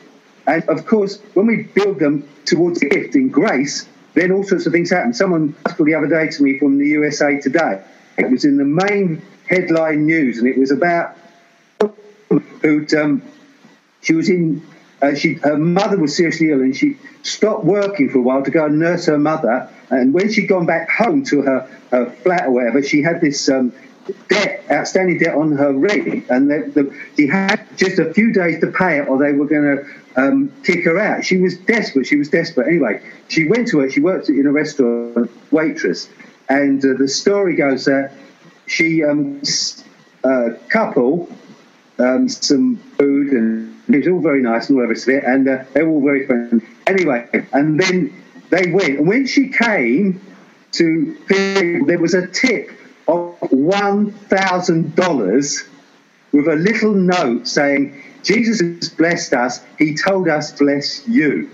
And 0.47 0.69
of 0.69 0.87
course, 0.87 1.21
when 1.35 1.47
we 1.47 1.65
build 1.65 1.99
them 1.99 2.29
towards 2.45 2.81
the 2.81 2.89
gift 2.89 3.15
in 3.15 3.29
grace, 3.29 3.89
then 4.15 4.33
all 4.33 4.45
sorts 4.45 4.67
of 4.67 4.73
things 4.73 4.91
happen. 4.91 5.13
Someone 5.13 5.55
asked 5.67 5.83
the 5.83 5.95
other 5.95 6.09
day 6.09 6.29
to 6.29 6.43
me 6.43 6.59
from 6.59 6.79
the 6.79 6.87
USA 6.87 7.39
Today. 7.39 7.83
It 8.17 8.31
was 8.31 8.45
in 8.45 8.57
the 8.57 8.65
main 8.65 9.21
headline 9.49 10.07
news, 10.07 10.39
and 10.39 10.49
it 10.49 10.57
was 10.57 10.71
about 10.71 11.17
who 12.63 12.87
um, 12.97 13.23
she 14.01 14.15
was 14.15 14.29
in 14.31 14.67
uh, 15.03 15.15
she, 15.15 15.35
her 15.35 15.59
mother 15.59 15.99
was 15.99 16.17
seriously 16.17 16.51
ill 16.51 16.61
and 16.61 16.75
she 16.75 16.97
stopped 17.27 17.65
working 17.65 18.09
for 18.09 18.19
a 18.19 18.23
while 18.23 18.43
to 18.43 18.51
go 18.51 18.67
and 18.67 18.79
nurse 18.79 19.07
her 19.07 19.19
mother. 19.19 19.69
And 19.91 20.13
when 20.15 20.33
she'd 20.33 20.47
gone 20.47 20.67
back 20.67 20.91
home 20.91 21.25
to 21.25 21.43
her, 21.43 21.69
her 21.91 22.11
flat 22.11 22.47
or 22.47 22.53
whatever, 22.53 22.83
she 22.83 23.03
had 23.03 23.21
this 23.21 23.49
um, 23.49 23.73
debt, 24.29 24.65
outstanding 24.71 25.19
debt 25.19 25.35
on 25.35 25.53
her 25.53 25.73
rent, 25.73 26.27
and 26.31 26.51
the, 26.51 26.71
the, 26.75 27.01
she 27.17 27.27
had 27.27 27.67
just 27.77 27.99
a 27.99 28.13
few 28.13 28.33
days 28.33 28.61
to 28.61 28.69
pay 28.69 28.99
it, 28.99 29.09
or 29.09 29.19
they 29.19 29.33
were 29.33 29.47
going 29.47 29.77
to 29.77 29.85
um, 30.17 30.53
kick 30.63 30.85
her 30.85 30.99
out. 30.99 31.25
She 31.25 31.39
was 31.39 31.57
desperate. 31.59 32.07
She 32.07 32.17
was 32.17 32.29
desperate. 32.29 32.69
Anyway, 32.69 33.03
she 33.29 33.49
went 33.49 33.69
to 33.69 33.81
her. 33.81 33.91
She 33.91 34.01
worked 34.01 34.29
in 34.29 34.47
a 34.47 34.53
restaurant, 34.53 35.31
waitress, 35.51 36.09
and 36.49 36.85
uh, 36.85 36.95
the 36.97 37.09
story 37.09 37.57
goes 37.57 37.85
that 37.87 38.13
she 38.67 39.05
um, 39.05 39.43
uh, 40.25 40.51
couple 40.69 41.29
um, 41.99 42.29
some 42.29 42.77
food 42.99 43.33
and 43.33 43.77
it 43.89 43.99
was 43.99 44.09
all 44.09 44.21
very 44.21 44.43
nice 44.43 44.69
and 44.69 44.79
all 44.79 44.83
the 44.83 44.89
rest 44.89 45.09
of 45.09 45.15
it, 45.15 45.25
and 45.25 45.49
uh, 45.49 45.65
they 45.73 45.83
were 45.83 45.91
all 45.91 46.03
very 46.03 46.27
friendly. 46.27 46.67
Anyway, 46.87 47.29
and 47.53 47.79
then 47.79 48.23
they 48.51 48.71
went, 48.73 48.99
and 48.99 49.07
when 49.07 49.27
she 49.27 49.49
came 49.49 50.21
to, 50.73 51.17
there 51.87 51.99
was 51.99 52.15
a 52.15 52.27
tip 52.27 52.71
of 53.07 53.37
one 53.51 54.11
thousand 54.11 54.95
dollars 54.97 55.65
with 56.33 56.49
a 56.49 56.57
little 56.57 56.95
note 56.95 57.47
saying, 57.47 58.03
"Jesus 58.23 58.61
has 58.61 58.89
blessed 58.89 59.33
us. 59.35 59.61
He 59.79 59.95
told 59.95 60.29
us 60.29 60.53
bless 60.53 61.07
you." 61.07 61.51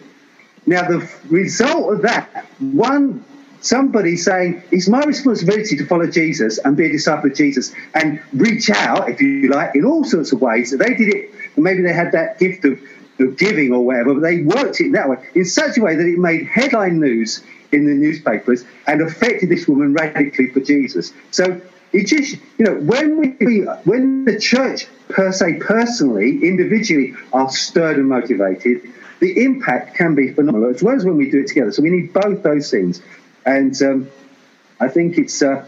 Now 0.64 0.88
the 0.88 1.08
result 1.28 1.92
of 1.94 2.02
that, 2.02 2.46
one 2.60 3.24
somebody 3.62 4.16
saying 4.16 4.62
it's 4.70 4.88
my 4.88 5.02
responsibility 5.04 5.76
to 5.76 5.86
follow 5.86 6.06
Jesus 6.06 6.58
and 6.58 6.76
be 6.76 6.86
a 6.86 6.92
disciple 6.92 7.30
of 7.30 7.36
Jesus 7.36 7.72
and 7.94 8.20
reach 8.32 8.68
out, 8.70 9.08
if 9.08 9.20
you 9.20 9.48
like, 9.48 9.74
in 9.74 9.84
all 9.84 10.04
sorts 10.04 10.32
of 10.32 10.42
ways. 10.42 10.70
They 10.70 10.94
did 10.94 11.08
it, 11.08 11.30
maybe 11.56 11.82
they 11.82 11.92
had 11.92 12.12
that 12.12 12.38
gift 12.38 12.64
of, 12.64 12.80
of 13.20 13.38
giving 13.38 13.72
or 13.72 13.84
whatever, 13.84 14.14
but 14.14 14.20
they 14.20 14.42
worked 14.42 14.80
it 14.80 14.92
that 14.92 15.08
way 15.08 15.16
in 15.34 15.44
such 15.44 15.78
a 15.78 15.80
way 15.80 15.96
that 15.96 16.06
it 16.06 16.18
made 16.18 16.46
headline 16.46 17.00
news 17.00 17.42
in 17.70 17.86
the 17.86 17.94
newspapers 17.94 18.64
and 18.86 19.00
affected 19.00 19.48
this 19.48 19.66
woman 19.66 19.94
radically 19.94 20.48
for 20.48 20.60
Jesus. 20.60 21.12
So 21.30 21.60
it 21.92 22.06
just, 22.06 22.36
you 22.58 22.64
know, 22.64 22.74
when 22.74 23.36
we, 23.38 23.60
when 23.84 24.24
the 24.24 24.38
church 24.38 24.86
per 25.08 25.32
se, 25.32 25.58
personally, 25.60 26.46
individually, 26.46 27.14
are 27.32 27.50
stirred 27.50 27.96
and 27.96 28.08
motivated, 28.08 28.82
the 29.20 29.44
impact 29.44 29.94
can 29.94 30.14
be 30.14 30.32
phenomenal, 30.32 30.70
as 30.70 30.82
well 30.82 30.96
as 30.96 31.04
when 31.04 31.16
we 31.16 31.30
do 31.30 31.40
it 31.40 31.46
together. 31.46 31.70
So 31.70 31.82
we 31.82 31.90
need 31.90 32.12
both 32.12 32.42
those 32.42 32.70
things. 32.70 33.02
And 33.44 33.80
um, 33.82 34.10
I 34.80 34.88
think 34.88 35.18
it's 35.18 35.42
uh, 35.42 35.66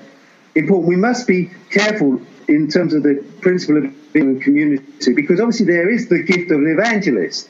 important. 0.54 0.88
We 0.88 0.96
must 0.96 1.26
be 1.26 1.50
careful 1.70 2.20
in 2.48 2.68
terms 2.68 2.94
of 2.94 3.02
the 3.02 3.24
principle 3.40 3.84
of 3.84 4.12
being 4.12 4.36
a 4.36 4.40
community 4.40 5.12
because 5.12 5.40
obviously 5.40 5.66
there 5.66 5.90
is 5.90 6.08
the 6.08 6.22
gift 6.22 6.50
of 6.50 6.60
an 6.60 6.68
evangelist. 6.68 7.48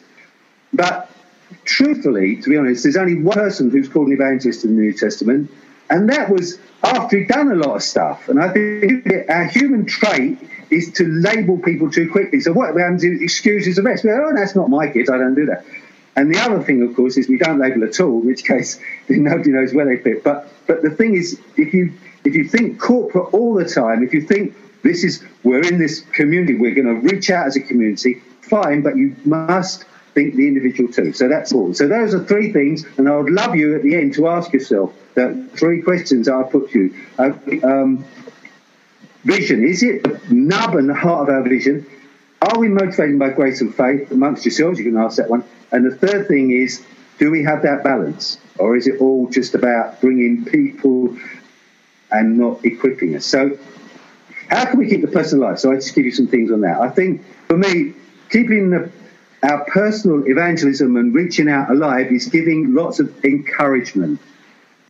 But 0.72 1.10
truthfully, 1.64 2.40
to 2.42 2.50
be 2.50 2.56
honest, 2.56 2.82
there's 2.82 2.96
only 2.96 3.20
one 3.20 3.34
person 3.34 3.70
who's 3.70 3.88
called 3.88 4.08
an 4.08 4.14
evangelist 4.14 4.64
in 4.64 4.76
the 4.76 4.82
New 4.82 4.92
Testament, 4.92 5.50
and 5.90 6.08
that 6.10 6.30
was 6.30 6.58
after 6.82 7.18
he'd 7.18 7.28
done 7.28 7.50
a 7.50 7.54
lot 7.54 7.76
of 7.76 7.82
stuff. 7.82 8.28
And 8.28 8.40
I 8.40 8.48
think 8.48 9.06
our 9.28 9.44
human 9.44 9.86
trait 9.86 10.38
is 10.70 10.92
to 10.94 11.04
label 11.04 11.58
people 11.58 11.90
too 11.90 12.10
quickly. 12.10 12.40
So 12.40 12.52
what 12.52 12.76
happens 12.76 13.04
is 13.04 13.20
excuses 13.20 13.76
the 13.76 13.82
rest. 13.82 14.04
oh, 14.04 14.32
that's 14.34 14.54
not 14.54 14.70
my 14.70 14.88
kids, 14.88 15.10
I 15.10 15.18
don't 15.18 15.34
do 15.34 15.46
that. 15.46 15.64
And 16.16 16.32
the 16.32 16.38
other 16.38 16.62
thing, 16.62 16.82
of 16.82 16.94
course, 16.94 17.16
is 17.16 17.28
we 17.28 17.38
don't 17.38 17.58
label 17.58 17.84
at 17.84 17.98
all, 18.00 18.20
in 18.20 18.26
which 18.26 18.44
case 18.44 18.78
nobody 19.08 19.50
knows 19.50 19.74
where 19.74 19.86
they 19.86 20.02
fit. 20.02 20.22
But 20.22 20.48
but 20.66 20.82
the 20.82 20.90
thing 20.90 21.14
is, 21.14 21.40
if 21.56 21.74
you 21.74 21.92
if 22.24 22.34
you 22.34 22.48
think 22.48 22.80
corporate 22.80 23.34
all 23.34 23.54
the 23.54 23.68
time, 23.68 24.02
if 24.02 24.14
you 24.14 24.22
think 24.22 24.54
this 24.82 25.04
is 25.04 25.22
we're 25.42 25.62
in 25.62 25.78
this 25.78 26.00
community, 26.00 26.54
we're 26.54 26.74
going 26.74 26.86
to 26.86 27.08
reach 27.08 27.30
out 27.30 27.46
as 27.46 27.56
a 27.56 27.60
community, 27.60 28.22
fine, 28.42 28.82
but 28.82 28.96
you 28.96 29.16
must 29.24 29.84
think 30.14 30.36
the 30.36 30.46
individual 30.46 30.92
too. 30.92 31.12
So 31.12 31.28
that's 31.28 31.52
all. 31.52 31.74
So 31.74 31.88
those 31.88 32.14
are 32.14 32.24
three 32.24 32.52
things, 32.52 32.84
and 32.96 33.08
I 33.08 33.16
would 33.16 33.30
love 33.30 33.56
you 33.56 33.74
at 33.74 33.82
the 33.82 33.96
end 33.96 34.14
to 34.14 34.28
ask 34.28 34.52
yourself 34.52 34.94
the 35.14 35.48
three 35.56 35.82
questions 35.82 36.28
I 36.28 36.44
put 36.44 36.70
to 36.70 36.78
you. 36.78 36.94
Uh, 37.18 37.32
um, 37.66 38.04
vision 39.24 39.64
is 39.64 39.82
it 39.82 40.02
the 40.02 40.20
nub 40.34 40.76
and 40.76 40.88
the 40.88 40.94
heart 40.94 41.28
of 41.28 41.34
our 41.34 41.42
vision? 41.42 41.86
Are 42.42 42.58
we 42.58 42.68
motivated 42.68 43.18
by 43.18 43.30
grace 43.30 43.60
and 43.60 43.74
faith 43.74 44.10
amongst 44.10 44.44
yourselves? 44.44 44.78
You 44.78 44.84
can 44.84 44.98
ask 44.98 45.16
that 45.16 45.30
one. 45.30 45.44
And 45.74 45.84
the 45.84 45.96
third 45.96 46.28
thing 46.28 46.52
is, 46.52 46.84
do 47.18 47.32
we 47.32 47.42
have 47.42 47.62
that 47.62 47.82
balance? 47.82 48.38
Or 48.58 48.76
is 48.76 48.86
it 48.86 49.00
all 49.00 49.28
just 49.28 49.54
about 49.56 50.00
bringing 50.00 50.44
people 50.44 51.18
and 52.12 52.38
not 52.38 52.64
equipping 52.64 53.16
us? 53.16 53.26
So, 53.26 53.58
how 54.48 54.66
can 54.66 54.78
we 54.78 54.88
keep 54.88 55.00
the 55.00 55.08
person 55.08 55.40
alive? 55.40 55.58
So, 55.58 55.72
I 55.72 55.74
just 55.74 55.96
give 55.96 56.04
you 56.04 56.12
some 56.12 56.28
things 56.28 56.52
on 56.52 56.60
that. 56.60 56.80
I 56.80 56.88
think 56.90 57.24
for 57.48 57.56
me, 57.56 57.94
keeping 58.30 58.70
the, 58.70 58.88
our 59.42 59.64
personal 59.64 60.24
evangelism 60.28 60.96
and 60.96 61.12
reaching 61.12 61.48
out 61.48 61.70
alive 61.70 62.12
is 62.12 62.28
giving 62.28 62.72
lots 62.72 63.00
of 63.00 63.24
encouragement 63.24 64.20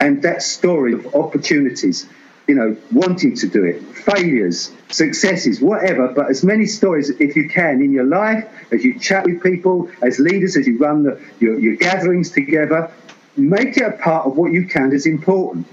and 0.00 0.20
that 0.20 0.42
story 0.42 0.92
of 0.92 1.14
opportunities 1.14 2.06
you 2.46 2.54
know, 2.54 2.76
wanting 2.92 3.34
to 3.34 3.46
do 3.48 3.64
it, 3.64 3.82
failures, 3.82 4.72
successes, 4.90 5.60
whatever, 5.60 6.08
but 6.08 6.30
as 6.30 6.44
many 6.44 6.66
stories 6.66 7.08
if 7.10 7.36
you 7.36 7.48
can 7.48 7.80
in 7.80 7.90
your 7.90 8.04
life, 8.04 8.46
as 8.70 8.84
you 8.84 8.98
chat 8.98 9.24
with 9.24 9.42
people, 9.42 9.90
as 10.02 10.18
leaders, 10.18 10.56
as 10.56 10.66
you 10.66 10.76
run 10.78 11.04
the, 11.04 11.20
your, 11.40 11.58
your 11.58 11.76
gatherings 11.76 12.30
together, 12.30 12.90
make 13.36 13.76
it 13.76 13.82
a 13.82 13.92
part 13.92 14.26
of 14.26 14.36
what 14.36 14.52
you 14.52 14.66
count 14.66 14.92
as 14.92 15.06
important. 15.06 15.66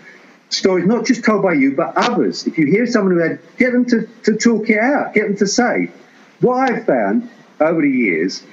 Stories 0.50 0.86
not 0.86 1.06
just 1.06 1.24
told 1.24 1.44
by 1.44 1.54
you, 1.54 1.76
but 1.76 1.96
others. 1.98 2.48
If 2.48 2.58
you 2.58 2.66
hear 2.68 2.86
someone 2.86 3.14
who 3.14 3.20
had, 3.20 3.40
get 3.58 3.72
them 3.72 3.86
to, 3.86 4.08
to 4.24 4.38
talk 4.38 4.70
it 4.70 4.80
out, 4.80 5.14
get 5.14 5.28
them 5.28 5.38
to 5.38 5.48
say. 5.48 5.92
What 6.40 6.72
I've 6.72 6.86
found 6.86 7.30
over 7.60 7.82
the 7.82 7.90
years 7.90 8.44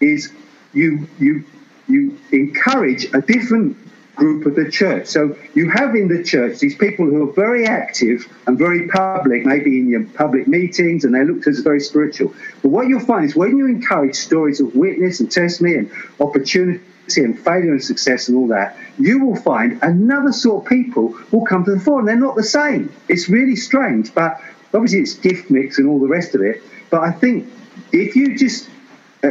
is 0.00 0.32
you 0.72 1.06
you 1.18 1.44
you 1.88 2.18
encourage 2.30 3.12
a 3.12 3.20
different 3.20 3.76
group 4.14 4.44
of 4.46 4.54
the 4.54 4.70
church. 4.70 5.06
So 5.06 5.36
you 5.54 5.70
have 5.70 5.94
in 5.94 6.08
the 6.08 6.22
church 6.22 6.58
these 6.58 6.76
people 6.76 7.06
who 7.06 7.28
are 7.28 7.32
very 7.32 7.66
active 7.66 8.26
and 8.46 8.58
very 8.58 8.88
public, 8.88 9.46
maybe 9.46 9.78
in 9.78 9.88
your 9.88 10.04
public 10.04 10.46
meetings, 10.46 11.04
and 11.04 11.14
they 11.14 11.24
look 11.24 11.46
as 11.46 11.60
very 11.60 11.80
spiritual. 11.80 12.34
But 12.62 12.68
what 12.68 12.88
you'll 12.88 13.00
find 13.00 13.24
is 13.24 13.34
when 13.34 13.56
you 13.56 13.66
encourage 13.66 14.16
stories 14.16 14.60
of 14.60 14.74
witness 14.74 15.20
and 15.20 15.30
testimony 15.30 15.76
and 15.76 15.90
opportunity 16.20 16.82
and 17.16 17.38
failure 17.38 17.72
and 17.72 17.82
success 17.82 18.28
and 18.28 18.36
all 18.36 18.48
that, 18.48 18.76
you 18.98 19.24
will 19.24 19.36
find 19.36 19.78
another 19.82 20.32
sort 20.32 20.64
of 20.64 20.68
people 20.68 21.18
will 21.30 21.44
come 21.44 21.64
to 21.64 21.72
the 21.72 21.80
fore, 21.80 22.00
and 22.00 22.08
they're 22.08 22.16
not 22.16 22.36
the 22.36 22.44
same. 22.44 22.92
It's 23.08 23.28
really 23.28 23.56
strange, 23.56 24.14
but 24.14 24.40
obviously 24.74 25.00
it's 25.00 25.14
gift 25.14 25.50
mix 25.50 25.78
and 25.78 25.88
all 25.88 25.98
the 25.98 26.06
rest 26.06 26.34
of 26.34 26.42
it. 26.42 26.62
But 26.90 27.00
I 27.02 27.12
think 27.12 27.50
if 27.92 28.14
you 28.14 28.36
just 28.36 28.68
uh, 29.24 29.30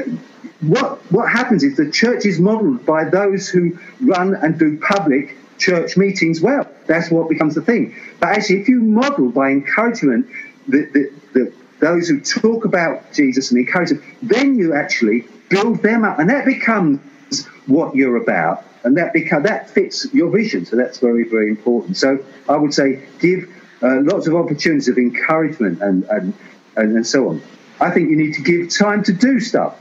what 0.61 0.99
what 1.11 1.29
happens 1.29 1.63
is 1.63 1.75
the 1.75 1.89
church 1.91 2.25
is 2.25 2.39
modelled 2.39 2.85
by 2.85 3.03
those 3.05 3.49
who 3.49 3.77
run 3.99 4.35
and 4.35 4.57
do 4.59 4.77
public 4.77 5.35
church 5.57 5.97
meetings 5.97 6.41
well. 6.41 6.67
That's 6.87 7.09
what 7.11 7.29
becomes 7.29 7.55
the 7.55 7.61
thing. 7.61 7.95
But 8.19 8.29
actually, 8.29 8.61
if 8.61 8.67
you 8.67 8.81
model 8.81 9.29
by 9.29 9.51
encouragement 9.51 10.27
the, 10.67 10.85
the, 10.85 11.13
the, 11.33 11.53
those 11.79 12.07
who 12.07 12.19
talk 12.19 12.65
about 12.65 13.11
Jesus 13.13 13.51
and 13.51 13.59
encourage 13.59 13.89
them, 13.89 14.03
then 14.21 14.57
you 14.57 14.73
actually 14.73 15.25
build 15.49 15.81
them 15.81 16.03
up, 16.03 16.19
and 16.19 16.29
that 16.29 16.45
becomes 16.45 16.99
what 17.65 17.95
you're 17.95 18.17
about, 18.17 18.63
and 18.83 18.97
that 18.97 19.13
become 19.13 19.43
that 19.43 19.69
fits 19.69 20.11
your 20.13 20.29
vision. 20.29 20.65
So 20.65 20.75
that's 20.75 20.99
very 20.99 21.23
very 21.27 21.49
important. 21.49 21.97
So 21.97 22.23
I 22.47 22.55
would 22.55 22.73
say 22.73 23.07
give 23.19 23.49
uh, 23.81 24.01
lots 24.01 24.27
of 24.27 24.35
opportunities 24.35 24.87
of 24.87 24.97
encouragement 24.97 25.81
and, 25.81 26.03
and 26.05 26.33
and 26.75 26.95
and 26.97 27.07
so 27.07 27.29
on. 27.29 27.41
I 27.79 27.89
think 27.89 28.11
you 28.11 28.15
need 28.15 28.35
to 28.35 28.41
give 28.41 28.69
time 28.69 29.03
to 29.03 29.13
do 29.13 29.39
stuff. 29.39 29.75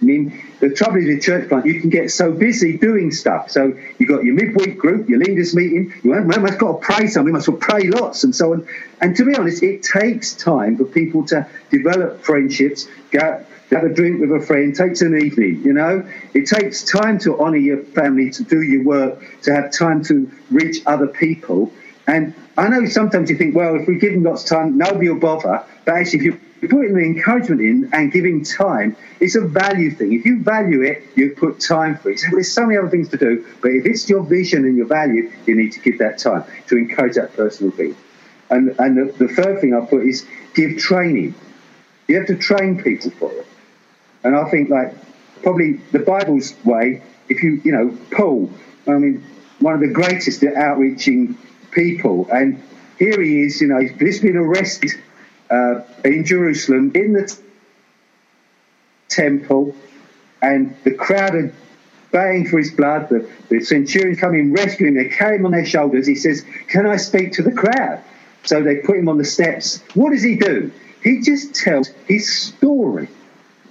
I 0.00 0.04
mean, 0.04 0.40
the 0.60 0.70
trouble 0.70 0.98
is 0.98 1.06
with 1.06 1.22
church 1.22 1.48
plant, 1.48 1.66
you 1.66 1.80
can 1.80 1.90
get 1.90 2.10
so 2.10 2.30
busy 2.30 2.78
doing 2.78 3.10
stuff. 3.10 3.50
So 3.50 3.76
you've 3.98 4.08
got 4.08 4.24
your 4.24 4.34
midweek 4.34 4.78
group, 4.78 5.08
your 5.08 5.18
leaders 5.18 5.56
meeting, 5.56 5.92
you 6.04 6.14
must 6.14 6.58
got 6.58 6.72
to 6.72 6.78
pray 6.78 7.08
something, 7.08 7.32
must 7.32 7.50
pray 7.58 7.88
lots 7.88 8.22
and 8.22 8.34
so 8.34 8.52
on. 8.52 8.68
And 9.00 9.16
to 9.16 9.24
be 9.24 9.34
honest, 9.34 9.62
it 9.62 9.82
takes 9.82 10.34
time 10.34 10.76
for 10.76 10.84
people 10.84 11.24
to 11.26 11.48
develop 11.70 12.22
friendships, 12.22 12.86
go, 13.10 13.44
have 13.70 13.84
a 13.84 13.88
drink 13.88 14.20
with 14.20 14.30
a 14.32 14.44
friend, 14.44 14.74
takes 14.74 15.02
an 15.02 15.18
evening, 15.18 15.62
you 15.64 15.72
know. 15.72 16.08
It 16.32 16.46
takes 16.46 16.84
time 16.84 17.18
to 17.20 17.38
honour 17.38 17.56
your 17.56 17.82
family, 17.82 18.30
to 18.30 18.44
do 18.44 18.62
your 18.62 18.84
work, 18.84 19.42
to 19.42 19.54
have 19.54 19.72
time 19.72 20.02
to 20.04 20.30
reach 20.50 20.78
other 20.86 21.06
people. 21.06 21.72
And 22.06 22.34
I 22.56 22.68
know 22.68 22.86
sometimes 22.86 23.28
you 23.30 23.36
think, 23.36 23.54
well, 23.54 23.76
if 23.76 23.86
we 23.86 23.98
give 23.98 24.12
them 24.12 24.22
lots 24.22 24.44
of 24.44 24.48
time, 24.48 24.78
nobody 24.78 25.10
will 25.10 25.20
bother. 25.20 25.64
But 25.84 25.96
actually, 25.96 26.20
if 26.20 26.24
you 26.24 26.40
putting 26.60 26.94
the 26.94 27.04
encouragement 27.04 27.60
in 27.60 27.90
and 27.92 28.12
giving 28.12 28.44
time, 28.44 28.96
it's 29.20 29.36
a 29.36 29.40
value 29.40 29.90
thing. 29.90 30.12
If 30.12 30.24
you 30.24 30.42
value 30.42 30.82
it, 30.82 31.04
you 31.14 31.30
put 31.30 31.60
time 31.60 31.96
for 31.98 32.10
it. 32.10 32.18
So 32.18 32.28
there's 32.32 32.52
so 32.52 32.66
many 32.66 32.78
other 32.78 32.88
things 32.88 33.08
to 33.10 33.16
do, 33.16 33.46
but 33.62 33.70
if 33.70 33.86
it's 33.86 34.08
your 34.08 34.22
vision 34.22 34.64
and 34.64 34.76
your 34.76 34.86
value, 34.86 35.30
you 35.46 35.54
need 35.54 35.72
to 35.72 35.80
give 35.80 35.98
that 35.98 36.18
time 36.18 36.44
to 36.68 36.76
encourage 36.76 37.14
that 37.14 37.34
personal 37.34 37.72
thing. 37.72 37.96
And, 38.50 38.74
and 38.78 38.96
the, 38.96 39.12
the 39.12 39.28
third 39.28 39.60
thing 39.60 39.74
I 39.74 39.84
put 39.84 40.04
is 40.04 40.26
give 40.54 40.78
training. 40.78 41.34
You 42.08 42.16
have 42.16 42.26
to 42.28 42.36
train 42.36 42.82
people 42.82 43.10
for 43.12 43.32
it. 43.32 43.46
And 44.24 44.34
I 44.34 44.48
think, 44.50 44.70
like, 44.70 44.94
probably 45.42 45.74
the 45.92 46.00
Bible's 46.00 46.54
way, 46.64 47.02
if 47.28 47.42
you, 47.42 47.60
you 47.64 47.72
know, 47.72 47.96
Paul, 48.10 48.50
I 48.86 48.92
mean, 48.92 49.24
one 49.60 49.74
of 49.74 49.80
the 49.80 49.92
greatest 49.92 50.42
at 50.42 50.54
outreaching 50.56 51.36
people, 51.70 52.26
and 52.32 52.62
here 52.98 53.20
he 53.20 53.42
is, 53.42 53.60
you 53.60 53.68
know, 53.68 53.78
he's 53.78 53.92
just 53.98 54.22
been 54.22 54.36
arrested 54.36 54.92
uh, 55.50 55.80
in 56.04 56.24
Jerusalem 56.24 56.92
in 56.94 57.12
the 57.12 57.26
t- 57.26 57.42
temple, 59.08 59.74
and 60.42 60.76
the 60.84 60.92
crowd 60.92 61.34
are 61.34 61.52
baying 62.10 62.46
for 62.46 62.58
his 62.58 62.70
blood. 62.70 63.08
The, 63.08 63.28
the 63.48 63.60
centurions 63.60 64.20
come 64.20 64.34
in, 64.34 64.52
rescue 64.52 64.88
him, 64.88 64.94
they 64.94 65.08
carry 65.08 65.36
him 65.36 65.46
on 65.46 65.52
their 65.52 65.66
shoulders. 65.66 66.06
He 66.06 66.14
says, 66.14 66.44
Can 66.68 66.86
I 66.86 66.96
speak 66.96 67.32
to 67.32 67.42
the 67.42 67.52
crowd? 67.52 68.02
So 68.44 68.62
they 68.62 68.76
put 68.76 68.96
him 68.96 69.08
on 69.08 69.18
the 69.18 69.24
steps. 69.24 69.82
What 69.94 70.10
does 70.10 70.22
he 70.22 70.36
do? 70.36 70.70
He 71.02 71.20
just 71.20 71.54
tells 71.54 71.88
his 72.06 72.32
story. 72.32 73.08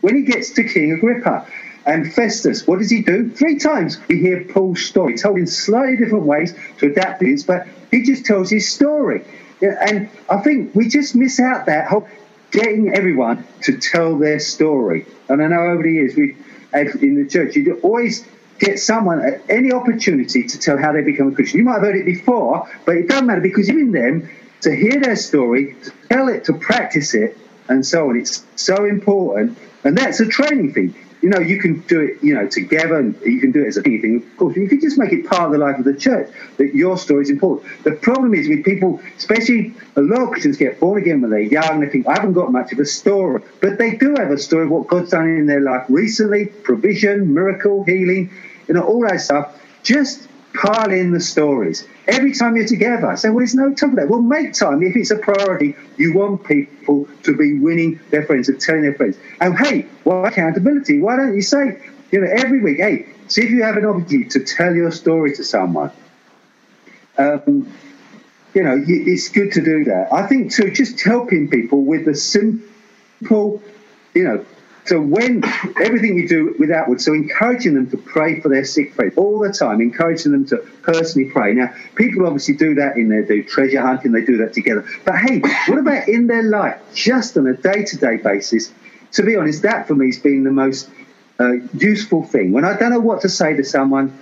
When 0.01 0.15
he 0.15 0.21
gets 0.23 0.51
to 0.51 0.63
King 0.63 0.93
Agrippa 0.93 1.47
and 1.85 2.13
Festus, 2.13 2.67
what 2.67 2.79
does 2.79 2.89
he 2.89 3.01
do? 3.01 3.29
Three 3.29 3.57
times 3.57 3.99
we 4.07 4.19
hear 4.19 4.43
Paul's 4.43 4.81
story, 4.85 5.17
told 5.17 5.37
in 5.37 5.47
slightly 5.47 5.97
different 5.97 6.25
ways 6.25 6.53
to 6.79 6.87
adapt 6.87 7.19
this, 7.19 7.43
but 7.43 7.67
he 7.91 8.03
just 8.03 8.25
tells 8.25 8.49
his 8.49 8.69
story. 8.69 9.23
And 9.61 10.09
I 10.29 10.37
think 10.37 10.75
we 10.75 10.87
just 10.87 11.15
miss 11.15 11.39
out 11.39 11.65
that 11.65 11.87
whole 11.87 12.07
getting 12.51 12.93
everyone 12.95 13.45
to 13.63 13.77
tell 13.77 14.17
their 14.17 14.39
story. 14.39 15.05
And 15.29 15.41
I 15.41 15.47
know 15.47 15.61
over 15.61 15.83
the 15.83 15.91
years 15.91 16.15
we've 16.15 16.37
in 16.73 17.15
the 17.15 17.27
church, 17.27 17.55
you 17.55 17.79
always 17.81 18.25
get 18.59 18.79
someone 18.79 19.23
at 19.23 19.41
any 19.49 19.71
opportunity 19.71 20.43
to 20.43 20.59
tell 20.59 20.77
how 20.77 20.91
they 20.91 21.01
become 21.01 21.29
a 21.29 21.31
Christian. 21.31 21.59
You 21.59 21.65
might 21.65 21.73
have 21.73 21.83
heard 21.83 21.95
it 21.95 22.05
before, 22.05 22.69
but 22.85 22.95
it 22.95 23.07
doesn't 23.07 23.25
matter 23.25 23.41
because 23.41 23.67
you're 23.67 23.79
in 23.79 23.91
them 23.91 24.29
to 24.61 24.75
hear 24.75 24.99
their 24.99 25.15
story, 25.15 25.75
to 25.83 25.91
tell 26.09 26.27
it, 26.27 26.45
to 26.45 26.53
practice 26.53 27.13
it, 27.13 27.37
and 27.69 27.85
so 27.85 28.09
on. 28.09 28.17
It's 28.17 28.45
so 28.55 28.85
important. 28.85 29.57
And 29.83 29.97
that's 29.97 30.19
a 30.19 30.25
training 30.25 30.73
thing 30.73 30.95
you 31.27 31.33
know, 31.33 31.41
you 31.41 31.59
can 31.59 31.81
do 31.81 31.99
it, 31.99 32.23
you 32.23 32.33
know, 32.33 32.47
together, 32.47 32.99
and 32.99 33.13
you 33.25 33.41
can 33.41 33.51
do 33.51 33.61
it 33.61 33.67
as 33.67 33.75
a 33.75 33.81
thing. 33.81 34.23
Of 34.25 34.37
course, 34.37 34.55
you 34.55 34.65
can 34.69 34.79
just 34.79 34.97
make 34.97 35.11
it 35.11 35.25
part 35.25 35.47
of 35.47 35.51
the 35.51 35.57
life 35.57 35.77
of 35.77 35.83
the 35.83 35.93
church 35.93 36.33
that 36.55 36.73
your 36.73 36.97
story 36.97 37.23
is 37.23 37.29
important. 37.29 37.69
The 37.83 37.91
problem 37.91 38.33
is 38.33 38.47
with 38.47 38.63
people, 38.63 39.01
especially 39.17 39.73
a 39.97 40.01
lot 40.01 40.21
of 40.21 40.29
Christians 40.29 40.55
get 40.55 40.79
born 40.79 41.01
again 41.01 41.19
when 41.19 41.31
they're 41.31 41.41
young. 41.41 41.81
They 41.81 41.89
think 41.89 42.07
I 42.07 42.13
haven't 42.13 42.31
got 42.31 42.53
much 42.53 42.71
of 42.71 42.79
a 42.79 42.85
story, 42.85 43.43
but 43.59 43.77
they 43.77 43.97
do 43.97 44.15
have 44.17 44.31
a 44.31 44.37
story 44.37 44.63
of 44.63 44.69
what 44.69 44.87
God's 44.87 45.09
done 45.09 45.27
in 45.27 45.47
their 45.47 45.59
life 45.59 45.83
recently: 45.89 46.45
provision, 46.45 47.33
miracle, 47.33 47.83
healing, 47.83 48.31
you 48.69 48.75
know, 48.75 48.83
all 48.83 49.01
that 49.01 49.19
stuff. 49.19 49.61
Just 49.83 50.26
pile 50.53 50.91
in 50.91 51.11
the 51.11 51.19
stories 51.19 51.87
every 52.07 52.33
time 52.33 52.55
you're 52.55 52.67
together. 52.67 53.15
So, 53.15 53.29
well, 53.29 53.39
there's 53.39 53.55
no 53.55 53.73
time 53.73 53.91
for 53.91 53.95
that. 53.97 54.09
Well, 54.09 54.21
make 54.21 54.53
time 54.53 54.81
if 54.83 54.95
it's 54.95 55.11
a 55.11 55.17
priority. 55.17 55.75
You 55.97 56.13
want 56.13 56.45
people 56.45 57.07
to 57.23 57.35
be 57.35 57.59
winning 57.59 57.99
their 58.09 58.25
friends 58.25 58.49
and 58.49 58.59
telling 58.59 58.81
their 58.81 58.95
friends. 58.95 59.17
And 59.39 59.57
hey, 59.57 59.87
why 60.03 60.29
accountability? 60.29 60.99
Why 60.99 61.15
don't 61.17 61.35
you 61.35 61.41
say, 61.41 61.79
you 62.11 62.21
know, 62.21 62.27
every 62.31 62.61
week, 62.61 62.77
hey, 62.77 63.07
see 63.27 63.43
if 63.43 63.51
you 63.51 63.63
have 63.63 63.77
an 63.77 63.85
opportunity 63.85 64.29
to 64.29 64.39
tell 64.39 64.73
your 64.73 64.91
story 64.91 65.33
to 65.35 65.43
someone. 65.43 65.91
Um, 67.17 67.71
you 68.53 68.63
know, 68.63 68.83
it's 68.87 69.29
good 69.29 69.51
to 69.53 69.61
do 69.61 69.83
that. 69.85 70.11
I 70.11 70.25
think 70.25 70.51
too, 70.51 70.71
just 70.71 71.01
helping 71.01 71.49
people 71.49 71.83
with 71.83 72.05
the 72.05 72.15
simple, 72.15 73.61
you 74.13 74.23
know, 74.23 74.45
so 74.87 75.01
when 75.01 75.43
everything 75.79 76.17
you 76.17 76.27
do 76.27 76.55
with 76.57 76.71
outward, 76.71 77.01
so 77.01 77.13
encouraging 77.13 77.73
them 77.73 77.89
to 77.91 77.97
pray 77.97 78.39
for 78.39 78.47
their 78.47 78.63
sick 78.63 78.93
friends 78.93 79.13
all 79.17 79.39
the 79.39 79.51
time, 79.51 79.81
encouraging 79.81 80.31
them 80.31 80.45
to 80.47 80.57
personally 80.81 81.29
pray. 81.29 81.53
Now, 81.53 81.73
people 81.95 82.25
obviously 82.25 82.55
do 82.55 82.75
that 82.75 82.95
in 82.95 83.09
their 83.09 83.23
do 83.23 83.43
treasure 83.43 83.81
hunting, 83.81 84.13
they 84.13 84.23
do 84.23 84.37
that 84.37 84.53
together. 84.53 84.85
But 85.03 85.17
hey, 85.17 85.41
what 85.67 85.77
about 85.77 86.07
in 86.07 86.27
their 86.27 86.43
life, 86.43 86.79
just 86.93 87.37
on 87.37 87.47
a 87.47 87.53
day-to-day 87.53 88.17
basis? 88.17 88.71
To 89.13 89.23
be 89.23 89.35
honest, 89.35 89.63
that 89.63 89.87
for 89.87 89.95
me 89.95 90.07
has 90.07 90.19
been 90.19 90.43
the 90.43 90.51
most 90.51 90.89
uh, 91.39 91.53
useful 91.73 92.23
thing. 92.23 92.51
When 92.51 92.65
I 92.65 92.77
don't 92.77 92.91
know 92.91 92.99
what 92.99 93.21
to 93.21 93.29
say 93.29 93.55
to 93.57 93.63
someone, 93.63 94.17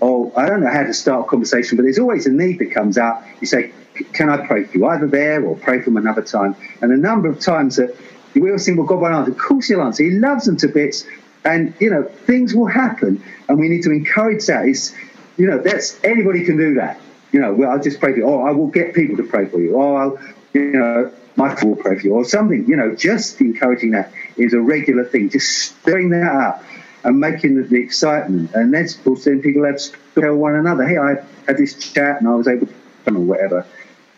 or 0.00 0.32
I 0.38 0.46
don't 0.46 0.60
know 0.60 0.70
how 0.70 0.82
to 0.82 0.94
start 0.94 1.26
a 1.26 1.28
conversation, 1.28 1.76
but 1.76 1.84
there's 1.84 1.98
always 1.98 2.26
a 2.26 2.32
need 2.32 2.58
that 2.58 2.70
comes 2.72 2.98
out. 2.98 3.22
You 3.40 3.46
say, 3.46 3.72
"Can 4.12 4.28
I 4.28 4.46
pray 4.46 4.64
for 4.64 4.76
you?" 4.78 4.86
Either 4.86 5.06
there 5.06 5.42
or 5.44 5.56
pray 5.56 5.78
for 5.78 5.86
them 5.86 5.96
another 5.96 6.22
time. 6.22 6.54
And 6.82 6.92
a 6.92 6.96
number 6.96 7.28
of 7.28 7.40
times 7.40 7.76
that 7.76 7.96
we 8.40 8.56
think, 8.58 8.78
well, 8.78 8.86
God 8.86 9.00
won't 9.00 9.14
answer. 9.14 9.32
Of 9.32 9.38
course 9.38 9.68
he'll 9.68 9.82
answer. 9.82 10.04
He 10.04 10.10
loves 10.10 10.46
them 10.46 10.56
to 10.58 10.68
bits. 10.68 11.06
And, 11.44 11.74
you 11.80 11.90
know, 11.90 12.02
things 12.02 12.54
will 12.54 12.66
happen. 12.66 13.22
And 13.48 13.58
we 13.58 13.68
need 13.68 13.82
to 13.84 13.92
encourage 13.92 14.46
that. 14.46 14.66
It's, 14.66 14.94
you 15.36 15.46
know, 15.46 15.58
that's 15.58 16.02
anybody 16.04 16.44
can 16.44 16.56
do 16.56 16.74
that. 16.74 17.00
You 17.32 17.40
know, 17.40 17.54
well, 17.54 17.70
I'll 17.70 17.82
just 17.82 18.00
pray 18.00 18.12
for 18.12 18.18
you. 18.18 18.24
Or 18.24 18.48
I 18.48 18.52
will 18.52 18.68
get 18.68 18.94
people 18.94 19.16
to 19.18 19.22
pray 19.22 19.46
for 19.46 19.60
you. 19.60 19.74
Or 19.74 20.00
I'll, 20.00 20.18
you 20.54 20.72
know, 20.72 21.12
my 21.36 21.54
will 21.62 21.76
pray 21.76 21.98
for 21.98 22.06
you. 22.06 22.14
Or 22.14 22.24
something, 22.24 22.66
you 22.66 22.76
know, 22.76 22.94
just 22.94 23.40
encouraging 23.40 23.92
that 23.92 24.12
is 24.36 24.54
a 24.54 24.60
regular 24.60 25.04
thing. 25.04 25.30
Just 25.30 25.76
stirring 25.80 26.10
that 26.10 26.26
up 26.26 26.64
and 27.04 27.20
making 27.20 27.56
the, 27.56 27.62
the 27.62 27.76
excitement. 27.76 28.54
And 28.54 28.74
then, 28.74 28.84
of 28.84 29.04
course, 29.04 29.24
then 29.24 29.40
people 29.40 29.64
have 29.64 29.78
to 29.78 30.20
tell 30.20 30.34
one 30.34 30.56
another, 30.56 30.86
hey, 30.86 30.98
I 30.98 31.24
had 31.46 31.56
this 31.56 31.92
chat 31.92 32.20
and 32.20 32.28
I 32.28 32.34
was 32.34 32.48
able 32.48 32.66
to, 32.66 32.74
or 33.06 33.20
whatever. 33.20 33.66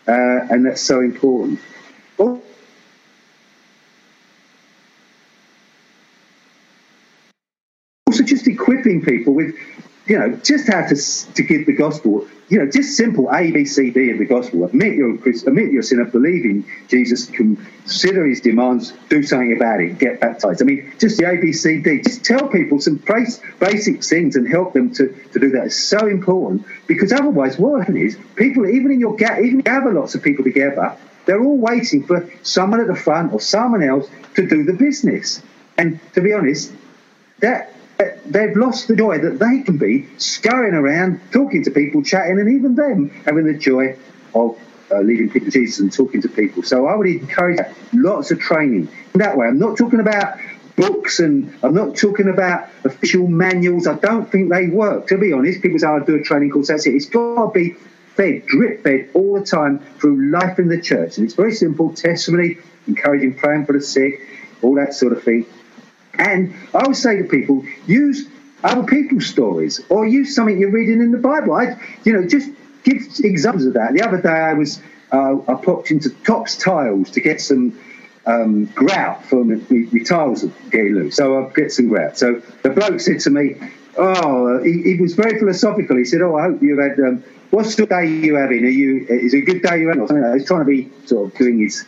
Uh, 0.07 0.47
and 0.49 0.65
that's 0.65 0.81
so 0.81 1.01
important. 1.01 1.59
Equipping 8.89 9.01
people 9.05 9.33
with, 9.33 9.55
you 10.05 10.17
know, 10.17 10.35
just 10.37 10.67
how 10.67 10.87
to, 10.87 10.95
to 11.33 11.43
give 11.43 11.65
the 11.67 11.73
gospel, 11.73 12.27
you 12.49 12.57
know, 12.57 12.69
just 12.69 12.97
simple 12.97 13.29
A, 13.31 13.51
B, 13.51 13.63
C, 13.65 13.91
D 13.91 14.09
of 14.09 14.17
the 14.17 14.25
gospel. 14.25 14.63
Admit 14.63 14.95
your, 14.95 15.13
admit 15.13 15.71
your 15.71 15.83
sinner, 15.83 16.05
believe 16.05 16.45
in 16.45 16.65
Jesus, 16.87 17.27
consider 17.27 18.25
his 18.25 18.41
demands, 18.41 18.93
do 19.09 19.21
something 19.21 19.53
about 19.55 19.81
it, 19.81 19.99
get 19.99 20.19
baptized. 20.19 20.61
I 20.63 20.65
mean, 20.65 20.91
just 20.97 21.19
the 21.19 21.29
A, 21.29 21.37
B, 21.37 21.53
C, 21.53 21.79
D. 21.79 22.01
Just 22.01 22.25
tell 22.25 22.47
people 22.47 22.81
some 22.81 22.95
basic 23.59 24.03
things 24.03 24.35
and 24.35 24.47
help 24.47 24.73
them 24.73 24.91
to, 24.95 25.09
to 25.33 25.39
do 25.39 25.51
that. 25.51 25.67
It's 25.67 25.75
so 25.75 26.07
important 26.07 26.65
because 26.87 27.13
otherwise, 27.13 27.59
what 27.59 27.81
happens 27.81 28.15
is 28.15 28.19
people, 28.35 28.67
even 28.67 28.91
in 28.91 28.99
your 28.99 29.15
even 29.15 29.59
gather 29.59 29.93
lots 29.93 30.15
of 30.15 30.23
people 30.23 30.43
together, 30.43 30.97
they're 31.27 31.43
all 31.43 31.57
waiting 31.57 32.03
for 32.03 32.27
someone 32.41 32.79
at 32.79 32.87
the 32.87 32.95
front 32.95 33.31
or 33.31 33.39
someone 33.39 33.83
else 33.83 34.09
to 34.35 34.47
do 34.47 34.63
the 34.63 34.73
business. 34.73 35.43
And 35.77 35.99
to 36.13 36.21
be 36.21 36.33
honest, 36.33 36.73
that 37.41 37.73
they've 38.25 38.55
lost 38.55 38.87
the 38.87 38.95
joy 38.95 39.17
that 39.19 39.39
they 39.39 39.61
can 39.63 39.77
be 39.77 40.07
scurrying 40.17 40.73
around, 40.73 41.19
talking 41.31 41.63
to 41.63 41.71
people, 41.71 42.03
chatting, 42.03 42.39
and 42.39 42.49
even 42.49 42.75
them 42.75 43.09
having 43.25 43.45
the 43.45 43.57
joy 43.57 43.97
of 44.33 44.57
uh, 44.91 44.99
leading 44.99 45.29
people 45.29 45.45
to 45.45 45.51
Jesus 45.51 45.79
and 45.79 45.91
talking 45.91 46.21
to 46.21 46.29
people. 46.29 46.63
So 46.63 46.87
I 46.87 46.95
would 46.95 47.07
encourage 47.07 47.59
lots 47.93 48.31
of 48.31 48.39
training 48.39 48.89
that 49.13 49.37
way. 49.37 49.47
I'm 49.47 49.59
not 49.59 49.77
talking 49.77 49.99
about 49.99 50.39
books 50.75 51.19
and 51.19 51.53
I'm 51.61 51.73
not 51.73 51.95
talking 51.97 52.29
about 52.29 52.69
official 52.85 53.27
manuals. 53.27 53.85
I 53.85 53.95
don't 53.95 54.31
think 54.31 54.49
they 54.49 54.67
work. 54.67 55.07
To 55.07 55.17
be 55.17 55.33
honest, 55.33 55.61
people 55.61 55.77
say, 55.79 55.87
I'll 55.87 56.03
do 56.03 56.15
a 56.15 56.23
training 56.23 56.51
course, 56.51 56.69
that's 56.69 56.87
it. 56.87 56.95
It's 56.95 57.07
got 57.07 57.47
to 57.47 57.51
be 57.51 57.75
fed, 58.15 58.45
drip 58.45 58.83
fed 58.83 59.09
all 59.13 59.39
the 59.39 59.45
time 59.45 59.79
through 59.99 60.31
life 60.31 60.57
in 60.57 60.69
the 60.69 60.81
church. 60.81 61.17
And 61.17 61.25
it's 61.25 61.35
very 61.35 61.53
simple 61.53 61.93
testimony, 61.93 62.57
encouraging 62.87 63.35
praying 63.35 63.65
for 63.65 63.73
the 63.73 63.81
sick, 63.81 64.21
all 64.61 64.75
that 64.75 64.93
sort 64.93 65.13
of 65.13 65.23
thing. 65.23 65.45
And 66.19 66.53
I 66.75 66.85
would 66.85 66.97
say 66.97 67.17
to 67.17 67.23
people, 67.23 67.65
use 67.87 68.27
other 68.63 68.83
people's 68.83 69.25
stories 69.25 69.79
or 69.89 70.05
use 70.05 70.35
something 70.35 70.59
you're 70.59 70.69
reading 70.69 70.99
in 71.01 71.11
the 71.11 71.17
Bible. 71.17 71.53
I, 71.53 71.81
you 72.03 72.13
know, 72.13 72.27
just 72.27 72.49
give 72.83 72.97
examples 73.19 73.65
of 73.65 73.73
that. 73.73 73.93
The 73.93 74.01
other 74.01 74.21
day 74.21 74.29
I 74.29 74.53
was, 74.53 74.81
uh, 75.13 75.37
I 75.47 75.53
popped 75.55 75.91
into 75.91 76.09
Topps 76.25 76.57
Tiles 76.57 77.09
to 77.11 77.21
get 77.21 77.39
some 77.39 77.79
um, 78.25 78.65
grout 78.65 79.23
from 79.25 79.47
the, 79.47 80.03
tiles 80.05 80.43
getting 80.69 80.93
loose. 80.93 81.15
So 81.15 81.45
I 81.45 81.53
get 81.53 81.71
some 81.71 81.87
grout. 81.87 82.17
So 82.17 82.41
the 82.63 82.69
bloke 82.69 82.99
said 82.99 83.21
to 83.21 83.29
me, 83.29 83.55
oh, 83.97 84.61
he, 84.61 84.83
he 84.83 85.01
was 85.01 85.15
very 85.15 85.39
philosophical. 85.39 85.95
He 85.95 86.05
said, 86.05 86.21
oh, 86.21 86.35
I 86.35 86.43
hope 86.43 86.61
you've 86.61 86.79
had, 86.79 86.99
um, 86.99 87.23
what's 87.51 87.75
the 87.75 87.85
day 87.85 88.07
you 88.07 88.35
having? 88.35 88.65
Are 88.65 88.67
you, 88.67 89.07
is 89.07 89.33
it 89.33 89.37
a 89.37 89.41
good 89.41 89.61
day 89.61 89.79
you're 89.79 89.89
having? 89.89 90.21
Like 90.21 90.39
He's 90.39 90.47
trying 90.47 90.61
to 90.61 90.65
be 90.65 90.91
sort 91.05 91.31
of 91.31 91.37
doing 91.37 91.59
his, 91.59 91.85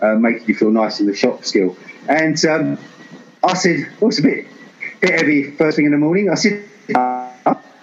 uh, 0.00 0.14
making 0.14 0.48
you 0.48 0.54
feel 0.54 0.70
nice 0.70 0.98
in 1.00 1.06
the 1.06 1.14
shop 1.14 1.44
skill. 1.44 1.76
And, 2.08 2.42
um, 2.46 2.78
I 3.46 3.54
said, 3.54 3.88
oh, 4.02 4.08
it's 4.08 4.18
a 4.18 4.22
bit, 4.22 4.46
bit 5.00 5.10
heavy 5.10 5.50
first 5.52 5.76
thing 5.76 5.86
in 5.86 5.92
the 5.92 5.98
morning. 5.98 6.30
I 6.30 6.34
said, 6.34 6.68
uh, 6.94 7.30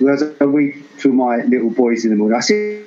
as 0.10 0.24
I 0.42 0.44
read 0.44 0.84
to 1.00 1.14
my 1.14 1.38
little 1.38 1.70
boys 1.70 2.04
in 2.04 2.12
the 2.12 2.18
morning, 2.18 2.38
I 2.38 2.42
said, 2.42 2.86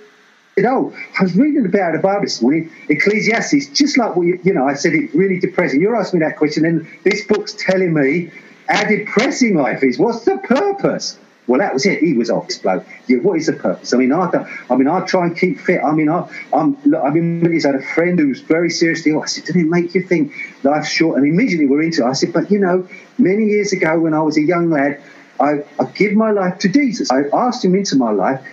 oh, 0.64 0.94
I 1.18 1.22
was 1.22 1.34
reading 1.36 1.64
about 1.64 1.92
the 1.92 1.98
Bible 1.98 2.22
this 2.22 2.42
morning, 2.42 2.70
Ecclesiastes, 2.88 3.68
just 3.68 3.96
like 3.96 4.14
what 4.16 4.26
you, 4.26 4.38
you 4.42 4.52
know, 4.52 4.66
I 4.66 4.74
said 4.74 4.94
it's 4.94 5.14
really 5.14 5.40
depressing. 5.40 5.80
You're 5.80 5.96
asking 5.96 6.20
me 6.20 6.26
that 6.26 6.36
question, 6.36 6.64
and 6.64 6.86
this 7.04 7.26
book's 7.26 7.54
telling 7.54 7.94
me 7.94 8.30
how 8.68 8.84
depressing 8.84 9.56
life 9.56 9.82
is. 9.82 9.98
What's 9.98 10.24
the 10.24 10.38
purpose? 10.38 11.18
Well, 11.46 11.60
that 11.60 11.72
was 11.72 11.86
it. 11.86 12.00
He 12.00 12.12
was 12.14 12.30
off 12.30 12.48
this 12.48 12.58
bloke. 12.58 12.84
Yeah, 13.06 13.18
what 13.18 13.38
is 13.38 13.46
the 13.46 13.52
purpose? 13.52 13.92
I 13.92 13.98
mean, 13.98 14.12
I, 14.12 14.46
I 14.68 14.74
mean, 14.74 14.88
I 14.88 15.04
try 15.06 15.26
and 15.26 15.36
keep 15.36 15.60
fit. 15.60 15.80
I 15.82 15.92
mean, 15.92 16.08
I, 16.08 16.28
I'm, 16.52 16.76
look, 16.84 17.04
I 17.04 17.10
mean, 17.10 17.52
he's 17.52 17.64
had 17.64 17.76
a 17.76 17.82
friend 17.82 18.18
who 18.18 18.28
was 18.28 18.40
very 18.40 18.70
seriously 18.70 19.12
ill. 19.12 19.22
I 19.22 19.26
said, 19.26 19.44
did 19.44 19.56
it 19.56 19.66
make 19.66 19.94
you 19.94 20.02
think 20.02 20.32
life's 20.64 20.90
short? 20.90 21.18
And 21.18 21.26
immediately 21.26 21.66
we're 21.66 21.82
into 21.82 22.02
it. 22.02 22.08
I 22.08 22.14
said, 22.14 22.32
but 22.32 22.50
you 22.50 22.58
know, 22.58 22.88
many 23.18 23.44
years 23.44 23.72
ago 23.72 24.00
when 24.00 24.14
I 24.14 24.22
was 24.22 24.36
a 24.36 24.42
young 24.42 24.70
lad, 24.70 25.00
I, 25.38 25.64
I 25.78 25.84
give 25.94 26.14
my 26.14 26.30
life 26.30 26.58
to 26.60 26.68
Jesus. 26.68 27.10
I 27.10 27.24
asked 27.32 27.64
him 27.64 27.74
into 27.74 27.96
my 27.96 28.10
life 28.10 28.44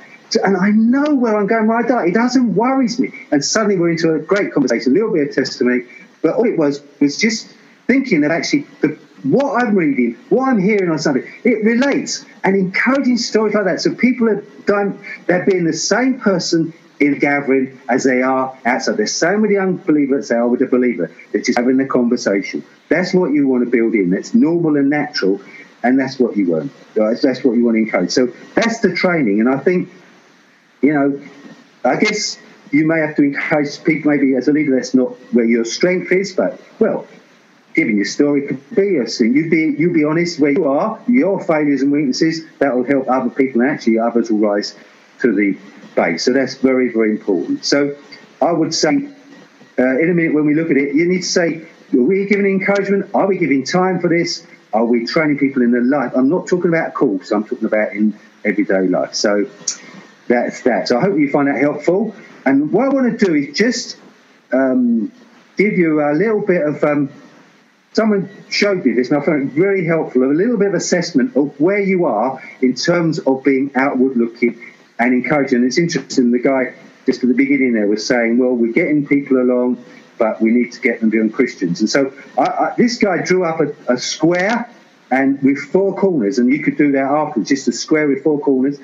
and 0.44 0.58
I 0.58 0.70
know 0.70 1.14
where 1.16 1.36
I'm 1.36 1.48
going 1.48 1.70
I 1.70 1.88
die. 1.88 2.08
It 2.08 2.14
doesn't 2.14 2.56
worries 2.56 3.00
me. 3.00 3.12
And 3.32 3.44
suddenly 3.44 3.78
we're 3.78 3.92
into 3.92 4.14
a 4.14 4.20
great 4.20 4.54
conversation, 4.54 4.92
a 4.92 4.96
little 4.96 5.12
bit 5.12 5.30
of 5.30 5.36
testimony. 5.36 5.84
But 6.22 6.36
all 6.36 6.46
it 6.46 6.58
was 6.58 6.82
was 7.00 7.18
just 7.18 7.54
thinking 7.88 8.22
that 8.22 8.32
actually 8.32 8.66
the 8.82 8.98
what 9.24 9.64
I'm 9.64 9.76
reading, 9.76 10.16
what 10.30 10.50
I'm 10.50 10.60
hearing 10.60 10.90
on 10.90 11.00
Sunday, 11.00 11.30
it 11.44 11.64
relates 11.64 12.26
and 12.44 12.56
encouraging 12.56 13.18
stories 13.18 13.56
like 13.56 13.66
that. 13.66 13.82
So 13.82 13.96
people 13.96 14.30
are 14.30 14.42
done, 14.66 15.04
they're 15.28 15.46
being 15.46 15.64
the 15.64 15.74
same 15.74 16.20
person 16.20 16.74
in 17.00 17.20
gathering 17.20 17.80
as 17.90 18.04
they 18.04 18.22
are 18.22 18.58
outside. 18.66 18.98
There's 18.98 19.14
so 19.14 19.38
many 19.38 19.58
unbelievers 19.58 20.30
that 20.30 20.38
are 20.38 20.48
with 20.48 20.62
a 20.62 20.68
believer. 20.68 21.12
They're 21.32 21.42
just 21.42 21.58
having 21.58 21.80
a 21.80 21.88
conversation. 21.88 22.64
That's 22.90 23.14
what 23.14 23.32
you 23.32 23.48
want 23.48 23.66
to 23.66 23.70
build 23.70 23.96
in. 23.96 24.10
That's 24.10 24.34
normal 24.34 24.78
and 24.78 24.90
natural, 24.90 25.42
and 25.84 26.00
that's 26.00 26.20
what 26.20 26.38
you 26.38 26.52
want. 26.52 26.72
That's 26.94 27.44
what 27.44 27.54
you 27.54 27.66
want 27.66 27.76
to 27.76 27.82
encourage. 27.82 28.12
So 28.12 28.28
that's 28.56 28.80
the 28.80 28.94
training, 28.94 29.40
and 29.40 29.50
I 29.50 29.58
think, 29.58 29.90
you 30.82 30.94
know, 30.94 31.22
I 31.84 31.98
guess 31.98 32.38
you 32.72 32.86
may 32.88 33.00
have 33.00 33.16
to 33.18 33.24
encourage 33.24 33.84
people, 33.84 34.12
maybe 34.12 34.36
as 34.36 34.48
a 34.48 34.52
leader, 34.52 34.76
that's 34.76 34.94
not 34.94 35.12
where 35.34 35.46
your 35.46 35.66
strength 35.66 36.12
is, 36.12 36.34
but, 36.34 36.62
well, 36.80 37.08
giving 37.74 37.98
your 37.98 38.06
story 38.06 38.48
could 38.48 38.76
be 38.76 38.98
a 38.98 39.08
sin. 39.08 39.34
You 39.34 39.50
be 39.50 39.76
you 39.78 39.92
be 39.92 40.04
honest 40.04 40.40
where 40.40 40.52
you 40.52 40.66
are, 40.66 41.02
your 41.08 41.44
failures 41.44 41.82
and 41.82 41.92
weaknesses. 41.92 42.46
That 42.60 42.76
will 42.76 42.84
help 42.84 43.10
other 43.10 43.30
people, 43.30 43.62
and 43.62 43.70
actually 43.70 44.00
others 44.00 44.30
will 44.32 44.40
rise 44.40 44.76
to 45.22 45.34
the 45.34 45.58
base. 45.96 46.24
So 46.26 46.34
that's 46.34 46.56
very 46.56 46.90
very 46.92 47.12
important. 47.12 47.66
So 47.66 47.96
I 48.42 48.52
would 48.52 48.74
say, 48.74 48.90
uh, 48.90 50.00
in 50.00 50.10
a 50.10 50.14
minute 50.14 50.34
when 50.34 50.46
we 50.46 50.54
look 50.54 50.70
at 50.72 50.78
it, 50.78 50.96
you 50.96 51.06
need 51.06 51.22
to 51.22 51.28
say, 51.28 51.68
are 51.94 52.02
we 52.02 52.26
giving 52.26 52.46
encouragement? 52.46 53.12
Are 53.14 53.28
we 53.28 53.38
giving 53.38 53.64
time 53.64 54.00
for 54.00 54.10
this? 54.10 54.46
Are 54.74 54.86
we 54.86 55.06
training 55.06 55.38
people 55.38 55.62
in 55.62 55.72
their 55.72 55.84
life? 55.84 56.14
I'm 56.16 56.30
not 56.30 56.48
talking 56.48 56.70
about 56.70 56.94
course. 56.94 57.32
I'm 57.32 57.44
talking 57.44 57.66
about 57.66 57.94
in 57.94 58.18
everyday 58.44 58.88
life. 58.88 59.14
So 59.14 59.50
that's 60.28 60.62
that. 60.62 60.88
So 60.88 60.98
I 60.98 61.02
hope 61.02 61.18
you 61.18 61.30
find 61.30 61.48
that 61.48 61.60
helpful. 61.60 62.16
And 62.46 62.72
what 62.72 62.86
I 62.86 62.90
want 62.90 63.20
to 63.20 63.26
do 63.26 63.36
is 63.36 63.56
just 63.56 63.98
um, 64.52 65.12
give 65.58 65.74
you 65.74 66.02
a 66.02 66.14
little 66.14 66.42
bit 66.42 66.66
of. 66.66 66.84
Um, 66.84 67.10
someone 67.94 68.30
showed 68.50 68.86
me 68.86 68.92
this, 68.94 69.10
and 69.10 69.22
I 69.22 69.26
found 69.26 69.50
it 69.50 69.54
very 69.54 69.86
helpful. 69.86 70.24
A 70.24 70.26
little 70.26 70.58
bit 70.58 70.70
of 70.70 70.74
assessment 70.74 71.36
of 71.38 71.60
where 71.60 71.80
you 71.80 72.06
are 72.06 72.42
in 72.62 72.74
terms 72.74 73.20
of 73.20 73.44
being 73.44 73.72
outward 73.76 74.18
looking 74.18 74.60
and 75.00 75.14
encouraging. 75.14 75.64
It's 75.64 75.78
interesting. 75.78 76.32
The 76.32 76.40
guy 76.40 76.74
just 77.06 77.24
at 77.24 77.30
the 77.30 77.36
beginning 77.36 77.74
there 77.74 77.88
was 77.88 78.06
saying, 78.06 78.38
"Well, 78.38 78.54
we're 78.54 78.74
getting 78.74 79.08
people 79.08 79.38
along." 79.38 79.84
But 80.20 80.40
we 80.40 80.52
need 80.52 80.72
to 80.74 80.80
get 80.80 81.00
them 81.00 81.10
beyond 81.10 81.34
Christians. 81.34 81.82
And 81.82 81.90
so 81.90 82.14
I, 82.38 82.44
I, 82.44 82.74
this 82.78 83.00
guy 83.00 83.24
drew 83.24 83.44
up 83.44 83.60
a, 83.60 83.74
a 83.92 83.98
square 83.98 84.70
and 85.10 85.42
with 85.42 85.58
four 85.58 85.96
corners, 85.96 86.38
and 86.38 86.54
you 86.54 86.64
could 86.64 86.78
do 86.78 86.92
that 86.92 87.04
afterwards, 87.04 87.50
just 87.50 87.68
a 87.68 87.72
square 87.72 88.08
with 88.08 88.24
four 88.24 88.40
corners. 88.40 88.80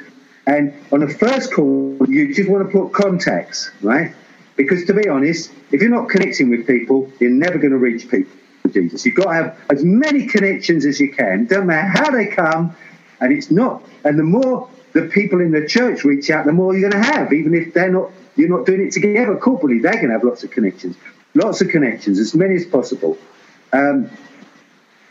And 0.48 0.74
on 0.92 1.02
the 1.02 1.08
first 1.08 1.54
corner, 1.54 2.04
you 2.12 2.34
just 2.34 2.50
want 2.50 2.66
to 2.66 2.72
put 2.78 2.94
contacts, 2.94 3.70
right? 3.84 4.16
Because 4.56 4.86
to 4.86 4.94
be 4.96 5.08
honest, 5.08 5.52
if 5.72 5.82
you're 5.82 5.92
not 5.92 6.10
connecting 6.10 6.50
with 6.50 6.66
people, 6.66 7.14
you're 7.20 7.30
never 7.30 7.60
going 7.60 7.72
to 7.72 7.78
reach 7.78 8.10
people 8.10 8.36
Jesus. 8.68 9.06
You've 9.06 9.16
got 9.16 9.26
to 9.26 9.34
have 9.34 9.60
as 9.70 9.84
many 9.84 10.28
connections 10.28 10.86
as 10.86 11.00
you 11.00 11.12
can. 11.12 11.46
Don't 11.46 11.68
matter 11.68 11.88
how 11.88 12.12
they 12.12 12.28
come, 12.28 12.76
and 13.20 13.34
it's 13.34 13.50
not. 13.50 13.84
And 14.04 14.20
the 14.20 14.24
more 14.24 14.70
the 14.94 15.04
people 15.04 15.40
in 15.42 15.52
the 15.52 15.68
church 15.68 16.04
reach 16.04 16.30
out, 16.30 16.46
the 16.46 16.52
more 16.52 16.76
you're 16.76 16.90
going 16.90 17.04
to 17.04 17.10
have, 17.12 17.34
even 17.34 17.54
if 17.54 17.74
they're 17.74 17.92
not. 17.92 18.12
You're 18.36 18.48
not 18.48 18.66
doing 18.66 18.88
it 18.88 18.94
together 18.94 19.36
corporately. 19.36 19.82
They're 19.82 19.92
going 19.92 20.08
to 20.08 20.14
have 20.14 20.24
lots 20.24 20.46
of 20.46 20.52
connections, 20.52 20.96
lots 21.34 21.60
of 21.60 21.68
connections, 21.68 22.20
as 22.20 22.34
many 22.34 22.56
as 22.56 22.66
possible. 22.66 23.18
Um, 23.74 24.10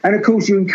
and 0.03 0.15
of 0.15 0.23
course, 0.23 0.49
you 0.49 0.67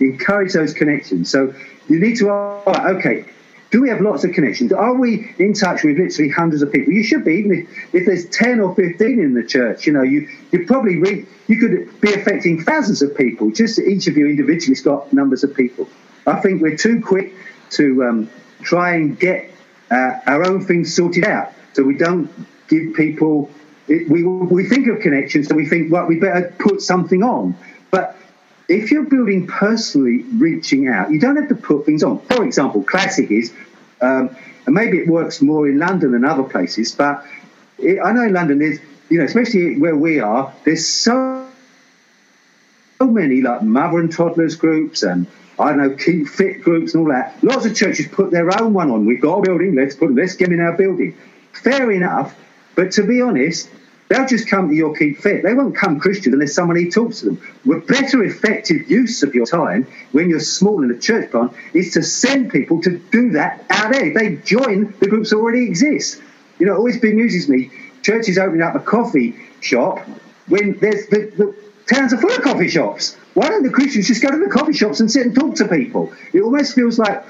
encourage 0.00 0.52
those 0.54 0.72
connections. 0.72 1.28
So 1.28 1.52
you 1.86 2.00
need 2.00 2.16
to, 2.18 2.30
okay, 2.30 3.26
do 3.70 3.82
we 3.82 3.88
have 3.90 4.00
lots 4.00 4.24
of 4.24 4.32
connections? 4.32 4.72
Are 4.72 4.94
we 4.94 5.34
in 5.38 5.52
touch 5.52 5.84
with 5.84 5.98
literally 5.98 6.30
hundreds 6.30 6.62
of 6.62 6.72
people? 6.72 6.92
You 6.92 7.04
should 7.04 7.24
be, 7.24 7.34
even 7.34 7.52
if, 7.52 7.94
if 7.94 8.06
there's 8.06 8.26
10 8.30 8.60
or 8.60 8.74
15 8.74 9.20
in 9.20 9.34
the 9.34 9.42
church, 9.42 9.86
you 9.86 9.92
know, 9.92 10.02
you, 10.02 10.28
you 10.52 10.66
probably 10.66 10.96
read, 10.96 11.26
you 11.48 11.58
could 11.58 12.00
be 12.00 12.14
affecting 12.14 12.62
thousands 12.62 13.02
of 13.02 13.14
people. 13.14 13.50
Just 13.50 13.78
each 13.78 14.06
of 14.06 14.16
you 14.16 14.26
individually 14.26 14.74
has 14.74 14.80
got 14.82 15.12
numbers 15.12 15.44
of 15.44 15.54
people. 15.54 15.88
I 16.26 16.40
think 16.40 16.62
we're 16.62 16.76
too 16.76 17.02
quick 17.02 17.34
to 17.70 18.04
um, 18.04 18.30
try 18.62 18.94
and 18.94 19.18
get 19.18 19.50
uh, 19.90 20.20
our 20.26 20.44
own 20.46 20.64
things 20.64 20.94
sorted 20.94 21.24
out. 21.24 21.52
So 21.74 21.82
we 21.82 21.96
don't 21.96 22.30
give 22.68 22.94
people, 22.94 23.50
it, 23.86 24.08
we, 24.08 24.24
we 24.24 24.66
think 24.66 24.88
of 24.88 25.00
connections, 25.00 25.48
so 25.48 25.54
we 25.54 25.66
think, 25.66 25.92
well, 25.92 26.06
we 26.06 26.18
better 26.18 26.54
put 26.58 26.80
something 26.80 27.22
on. 27.22 27.56
But 27.90 28.16
if 28.68 28.90
you're 28.90 29.04
building 29.04 29.46
personally 29.46 30.24
reaching 30.36 30.88
out, 30.88 31.10
you 31.10 31.18
don't 31.18 31.36
have 31.36 31.48
to 31.48 31.54
put 31.54 31.86
things 31.86 32.02
on. 32.02 32.20
For 32.20 32.44
example, 32.44 32.82
classic 32.82 33.30
is, 33.30 33.52
um, 34.02 34.36
and 34.66 34.74
maybe 34.74 34.98
it 34.98 35.08
works 35.08 35.40
more 35.40 35.66
in 35.66 35.78
London 35.78 36.12
than 36.12 36.24
other 36.24 36.42
places, 36.42 36.94
but 36.94 37.24
it, 37.78 37.98
I 38.04 38.12
know 38.12 38.24
in 38.24 38.34
London 38.34 38.58
there's, 38.58 38.78
you 39.08 39.18
know, 39.18 39.24
especially 39.24 39.78
where 39.78 39.96
we 39.96 40.20
are, 40.20 40.54
there's 40.64 40.86
so, 40.86 41.48
so 42.98 43.06
many 43.06 43.40
like 43.40 43.62
mother 43.62 44.00
and 44.00 44.12
toddlers 44.12 44.56
groups 44.56 45.02
and 45.02 45.26
I 45.58 45.72
know, 45.72 45.96
keep 45.96 46.28
fit 46.28 46.62
groups 46.62 46.94
and 46.94 47.02
all 47.02 47.12
that. 47.12 47.42
Lots 47.42 47.64
of 47.66 47.74
churches 47.74 48.06
put 48.06 48.30
their 48.30 48.48
own 48.62 48.74
one 48.74 48.90
on. 48.90 49.06
We've 49.06 49.20
got 49.20 49.38
a 49.38 49.42
building, 49.42 49.74
let's 49.74 49.96
put 49.96 50.14
let's 50.14 50.36
get 50.36 50.52
in 50.52 50.60
our 50.60 50.74
building. 50.74 51.16
Fair 51.52 51.90
enough, 51.90 52.38
but 52.76 52.92
to 52.92 53.02
be 53.02 53.22
honest, 53.22 53.68
They'll 54.08 54.26
just 54.26 54.48
come 54.48 54.68
to 54.70 54.74
your 54.74 54.94
keep 54.94 55.18
fit. 55.18 55.42
They 55.42 55.52
won't 55.52 55.76
come 55.76 56.00
Christian 56.00 56.32
unless 56.32 56.54
somebody 56.54 56.90
talks 56.90 57.20
to 57.20 57.26
them. 57.26 57.42
With 57.66 57.86
better 57.86 58.24
effective 58.24 58.90
use 58.90 59.22
of 59.22 59.34
your 59.34 59.44
time 59.44 59.86
when 60.12 60.30
you're 60.30 60.40
small 60.40 60.82
in 60.82 60.90
a 60.90 60.98
church 60.98 61.30
plant 61.30 61.52
is 61.74 61.92
to 61.92 62.02
send 62.02 62.50
people 62.50 62.80
to 62.82 62.98
do 63.10 63.30
that 63.32 63.64
out 63.68 63.92
there. 63.92 64.14
They 64.14 64.36
join 64.36 64.94
the 65.00 65.08
groups 65.08 65.30
that 65.30 65.36
already 65.36 65.64
exist. 65.66 66.22
You 66.58 66.66
know, 66.66 66.74
it 66.74 66.78
always 66.78 66.98
bemuses 66.98 67.48
me. 67.48 67.70
Churches 68.02 68.38
opening 68.38 68.62
up 68.62 68.74
a 68.74 68.80
coffee 68.80 69.36
shop 69.60 69.98
when 70.48 70.78
there's 70.78 71.06
the, 71.08 71.30
the 71.36 71.54
towns 71.86 72.12
are 72.14 72.18
full 72.18 72.32
of 72.32 72.42
coffee 72.42 72.68
shops. 72.68 73.16
Why 73.34 73.48
don't 73.48 73.62
the 73.62 73.70
Christians 73.70 74.08
just 74.08 74.22
go 74.22 74.30
to 74.30 74.38
the 74.38 74.50
coffee 74.50 74.72
shops 74.72 75.00
and 75.00 75.10
sit 75.10 75.26
and 75.26 75.34
talk 75.34 75.56
to 75.56 75.68
people? 75.68 76.12
It 76.32 76.40
almost 76.40 76.74
feels 76.74 76.98
like 76.98 77.24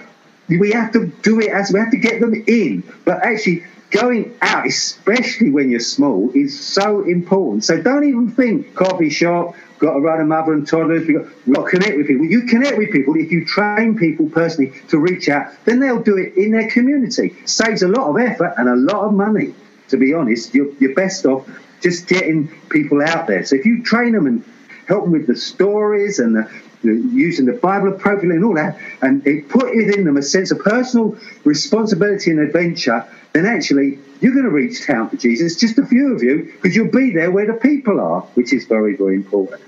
we 0.48 0.70
have 0.72 0.92
to 0.92 1.06
do 1.22 1.40
it 1.40 1.50
as 1.50 1.72
we 1.72 1.80
have 1.80 1.90
to 1.90 1.96
get 1.96 2.20
them 2.20 2.34
in. 2.46 2.82
But 3.04 3.24
actually, 3.24 3.64
going 3.90 4.36
out, 4.42 4.66
especially 4.66 5.50
when 5.50 5.70
you're 5.70 5.80
small, 5.80 6.30
is 6.34 6.58
so 6.58 7.02
important. 7.02 7.64
So 7.64 7.80
don't 7.80 8.04
even 8.04 8.30
think 8.30 8.74
coffee 8.74 9.10
shop, 9.10 9.54
got 9.78 9.94
to 9.94 10.00
run 10.00 10.20
a 10.20 10.24
mother 10.24 10.52
and 10.52 10.66
toddlers, 10.66 11.06
we've 11.06 11.18
got, 11.54 11.64
to 11.64 11.70
connect 11.70 11.96
with 11.96 12.06
people. 12.06 12.26
You 12.26 12.42
connect 12.42 12.78
with 12.78 12.90
people 12.90 13.16
if 13.16 13.30
you 13.30 13.44
train 13.44 13.96
people 13.96 14.28
personally 14.28 14.72
to 14.88 14.98
reach 14.98 15.28
out, 15.28 15.52
then 15.64 15.80
they'll 15.80 16.02
do 16.02 16.16
it 16.16 16.36
in 16.36 16.52
their 16.52 16.68
community. 16.70 17.36
Saves 17.46 17.82
a 17.82 17.88
lot 17.88 18.08
of 18.08 18.18
effort 18.18 18.54
and 18.58 18.68
a 18.68 18.76
lot 18.76 19.04
of 19.04 19.14
money. 19.14 19.54
To 19.88 19.96
be 19.96 20.12
honest, 20.12 20.54
you're, 20.54 20.70
you're 20.78 20.94
best 20.94 21.24
off 21.24 21.48
just 21.80 22.08
getting 22.08 22.48
people 22.68 23.00
out 23.02 23.26
there. 23.26 23.44
So 23.44 23.56
if 23.56 23.64
you 23.64 23.82
train 23.82 24.12
them 24.12 24.26
and 24.26 24.44
help 24.86 25.04
them 25.04 25.12
with 25.12 25.26
the 25.26 25.36
stories 25.36 26.18
and 26.18 26.36
the, 26.36 26.50
using 26.82 27.46
the 27.46 27.52
Bible 27.52 27.88
appropriately 27.88 28.36
and 28.36 28.44
all 28.44 28.54
that, 28.54 28.78
and 29.02 29.26
it 29.26 29.48
put 29.48 29.74
within 29.74 30.04
them 30.04 30.16
a 30.16 30.22
sense 30.22 30.50
of 30.50 30.58
personal 30.60 31.16
responsibility 31.44 32.30
and 32.30 32.40
adventure, 32.40 33.06
then 33.32 33.46
actually 33.46 33.98
you're 34.20 34.32
going 34.32 34.44
to 34.44 34.50
reach 34.50 34.86
town 34.86 35.08
for 35.08 35.16
Jesus, 35.16 35.56
just 35.56 35.78
a 35.78 35.86
few 35.86 36.14
of 36.14 36.22
you, 36.22 36.52
because 36.60 36.74
you'll 36.74 36.90
be 36.90 37.12
there 37.12 37.30
where 37.30 37.46
the 37.46 37.54
people 37.54 38.00
are, 38.00 38.22
which 38.34 38.52
is 38.52 38.64
very, 38.66 38.96
very 38.96 39.14
important. 39.14 39.60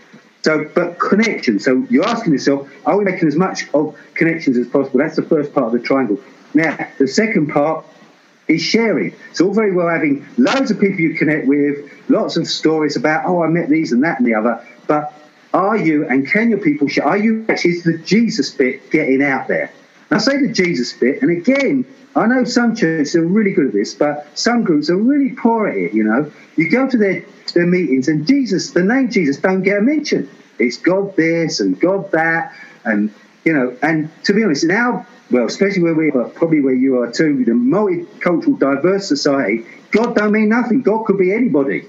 So, 0.42 0.70
but 0.75 0.99
connection. 0.99 1.59
So 1.59 1.87
you're 1.90 2.07
asking 2.07 2.33
yourself, 2.33 2.70
are 2.87 2.96
we 2.96 3.05
making 3.05 3.29
as 3.29 3.37
much 3.37 3.68
of 3.75 3.96
connections 4.14 4.57
as 4.57 4.66
possible? 4.68 4.99
That's 4.99 5.16
the 5.16 5.23
first 5.23 5.53
part 5.53 5.66
of 5.66 5.73
the 5.73 5.81
triangle. 5.81 6.18
Now, 6.55 6.79
the 6.99 7.07
second 7.07 7.49
part 7.49 7.85
is 8.49 8.62
sharing. 8.62 9.14
It's 9.31 9.40
all 9.40 9.53
very 9.53 9.73
well 9.73 9.88
having 9.88 10.27
loads 10.38 10.70
of 10.70 10.81
people 10.81 11.01
you 11.01 11.14
connect 11.14 11.46
with, 11.46 11.90
lots 12.09 12.37
of 12.37 12.49
stories 12.49 12.96
about, 12.96 13.27
oh, 13.27 13.42
I 13.42 13.49
met 13.49 13.68
these 13.68 13.92
and 13.92 14.03
that 14.03 14.18
and 14.18 14.27
the 14.27 14.35
other, 14.35 14.66
but 14.87 15.12
are 15.53 15.77
you 15.77 16.07
and 16.07 16.27
can 16.27 16.51
your 16.51 16.61
people 16.61 16.89
share? 16.89 17.05
Are 17.05 17.17
you 17.17 17.45
actually 17.49 17.73
is 17.73 17.83
the 17.83 17.99
Jesus 17.99 18.51
bit 18.51 18.91
getting 18.91 19.23
out 19.23 19.49
there? 19.49 19.73
I 20.11 20.19
say 20.19 20.39
the 20.39 20.53
Jesus 20.53 20.93
bit, 20.93 21.23
and 21.23 21.31
again, 21.31 21.85
I 22.17 22.27
know 22.27 22.43
some 22.43 22.75
churches 22.75 23.15
are 23.15 23.25
really 23.25 23.53
good 23.53 23.69
at 23.69 23.73
this, 23.73 23.95
but 23.95 24.27
some 24.35 24.65
groups 24.65 24.91
are 24.91 24.97
really 24.97 25.31
poor 25.31 25.69
at 25.69 25.77
it. 25.77 25.95
You 25.95 26.03
know, 26.03 26.33
you 26.57 26.69
go 26.69 26.89
to 26.89 26.97
their 26.97 27.25
their 27.55 27.67
meetings, 27.67 28.09
and 28.09 28.27
Jesus, 28.27 28.71
the 28.71 28.83
name 28.83 29.11
Jesus, 29.11 29.37
don't 29.39 29.63
get 29.63 29.79
a 29.79 29.83
mention. 29.83 30.29
It's 30.59 30.77
God 30.77 31.17
this 31.17 31.61
and 31.61 31.79
God 31.81 32.11
that, 32.13 32.53
and 32.85 33.13
you 33.45 33.53
know, 33.53 33.77
and 33.83 34.11
to 34.25 34.33
be 34.33 34.43
honest, 34.43 34.69
our 34.71 35.07
well, 35.31 35.47
especially 35.47 35.83
where 35.83 35.95
we 35.95 36.11
are, 36.11 36.25
probably 36.25 36.61
where 36.61 36.75
you 36.75 37.01
are 37.01 37.11
too, 37.11 37.45
the 37.45 37.53
multicultural, 37.53 38.59
diverse 38.59 39.07
society, 39.07 39.65
God 39.93 40.17
don't 40.17 40.33
mean 40.33 40.49
nothing. 40.49 40.83
God 40.83 41.05
could 41.05 41.19
be 41.19 41.33
anybody. 41.33 41.87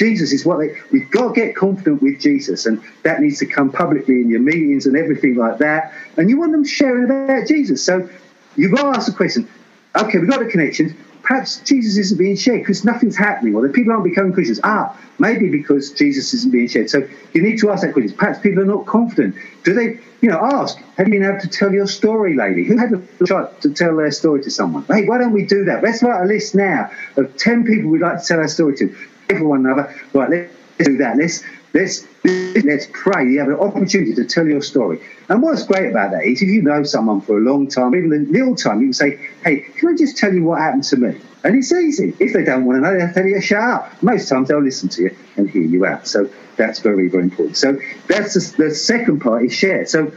Jesus 0.00 0.32
is 0.32 0.46
what 0.46 0.60
they, 0.60 0.74
we've 0.92 1.10
got 1.10 1.34
to 1.34 1.34
get 1.34 1.54
confident 1.54 2.00
with 2.00 2.18
Jesus, 2.18 2.64
and 2.64 2.82
that 3.02 3.20
needs 3.20 3.38
to 3.40 3.46
come 3.46 3.70
publicly 3.70 4.22
in 4.22 4.30
your 4.30 4.40
meetings 4.40 4.86
and 4.86 4.96
everything 4.96 5.34
like 5.34 5.58
that. 5.58 5.92
And 6.16 6.30
you 6.30 6.38
want 6.38 6.52
them 6.52 6.64
sharing 6.64 7.04
about 7.04 7.46
Jesus. 7.46 7.84
So 7.84 8.08
you've 8.56 8.74
got 8.74 8.90
to 8.90 8.98
ask 8.98 9.06
the 9.08 9.12
question 9.12 9.46
okay, 9.94 10.18
we've 10.18 10.30
got 10.30 10.38
the 10.38 10.46
connections. 10.46 10.94
Perhaps 11.22 11.58
Jesus 11.58 11.98
isn't 11.98 12.16
being 12.16 12.34
shared 12.34 12.62
because 12.62 12.82
nothing's 12.82 13.14
happening, 13.14 13.54
or 13.54 13.60
the 13.60 13.68
people 13.68 13.92
aren't 13.92 14.04
becoming 14.04 14.32
Christians. 14.32 14.58
Ah, 14.64 14.98
maybe 15.18 15.50
because 15.50 15.92
Jesus 15.92 16.32
isn't 16.32 16.50
being 16.50 16.66
shared. 16.66 16.88
So 16.88 17.06
you 17.34 17.42
need 17.42 17.58
to 17.58 17.70
ask 17.70 17.82
that 17.82 17.92
question. 17.92 18.16
Perhaps 18.16 18.38
people 18.38 18.62
are 18.62 18.66
not 18.66 18.86
confident. 18.86 19.36
Do 19.64 19.74
they, 19.74 20.00
you 20.22 20.30
know, 20.30 20.38
ask, 20.40 20.78
have 20.96 21.08
you 21.08 21.20
been 21.20 21.28
able 21.28 21.40
to 21.40 21.48
tell 21.48 21.74
your 21.74 21.86
story, 21.86 22.36
lady? 22.36 22.64
Who 22.64 22.78
had 22.78 22.90
the 22.90 23.26
shot 23.26 23.60
to 23.60 23.70
tell 23.70 23.96
their 23.96 24.10
story 24.12 24.42
to 24.44 24.50
someone? 24.50 24.84
Hey, 24.84 25.06
why 25.06 25.18
don't 25.18 25.32
we 25.32 25.44
do 25.44 25.66
that? 25.66 25.82
Let's 25.82 26.02
write 26.02 26.22
a 26.22 26.26
list 26.26 26.54
now 26.54 26.90
of 27.16 27.36
10 27.36 27.64
people 27.64 27.90
we'd 27.90 28.00
like 28.00 28.22
to 28.22 28.26
tell 28.26 28.38
our 28.38 28.48
story 28.48 28.76
to 28.78 28.96
for 29.38 29.48
one 29.48 29.66
another. 29.66 29.94
Right, 30.12 30.30
let's 30.30 30.52
do 30.78 30.96
that. 30.98 31.16
Let's 31.16 31.42
let's 31.72 32.06
let's 32.24 32.88
pray. 32.92 33.28
You 33.28 33.40
have 33.40 33.48
an 33.48 33.54
opportunity 33.54 34.14
to 34.14 34.24
tell 34.24 34.46
your 34.46 34.62
story. 34.62 35.00
And 35.28 35.42
what's 35.42 35.62
great 35.64 35.90
about 35.90 36.12
that 36.12 36.24
is 36.24 36.42
if 36.42 36.48
you 36.48 36.62
know 36.62 36.82
someone 36.82 37.20
for 37.20 37.38
a 37.38 37.40
long 37.40 37.68
time, 37.68 37.94
even 37.94 38.12
a 38.12 38.30
little 38.30 38.56
time, 38.56 38.80
you 38.80 38.86
can 38.86 38.92
say, 38.92 39.20
"Hey, 39.44 39.60
can 39.60 39.90
I 39.90 39.96
just 39.96 40.16
tell 40.16 40.32
you 40.32 40.44
what 40.44 40.60
happened 40.60 40.84
to 40.84 40.96
me?" 40.96 41.20
And 41.42 41.56
it's 41.56 41.72
easy. 41.72 42.14
If 42.18 42.32
they 42.32 42.44
don't 42.44 42.64
want 42.64 42.76
to 42.76 42.80
know, 42.82 42.98
they'll 42.98 43.12
tell 43.12 43.26
you, 43.26 43.40
"Shut 43.40 43.62
up." 43.62 44.02
Most 44.02 44.28
times 44.28 44.48
they'll 44.48 44.62
listen 44.62 44.88
to 44.90 45.02
you 45.02 45.16
and 45.36 45.48
hear 45.48 45.62
you 45.62 45.86
out. 45.86 46.06
So 46.06 46.28
that's 46.56 46.80
very 46.80 47.08
very 47.08 47.24
important. 47.24 47.56
So 47.56 47.78
that's 48.06 48.34
the, 48.34 48.64
the 48.64 48.74
second 48.74 49.20
part 49.20 49.44
is 49.44 49.54
share. 49.54 49.86
So 49.86 50.12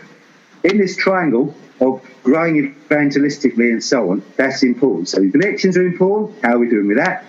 in 0.63 0.77
this 0.77 0.95
triangle 0.95 1.55
of 1.79 2.01
growing 2.23 2.75
evangelistically 2.89 3.71
and 3.71 3.83
so 3.83 4.11
on, 4.11 4.23
that's 4.37 4.63
important. 4.63 5.09
So 5.09 5.17
connections 5.29 5.77
are 5.77 5.85
important. 5.85 6.41
How 6.43 6.53
are 6.55 6.59
we 6.59 6.69
doing 6.69 6.87
with 6.87 6.97
that? 6.97 7.25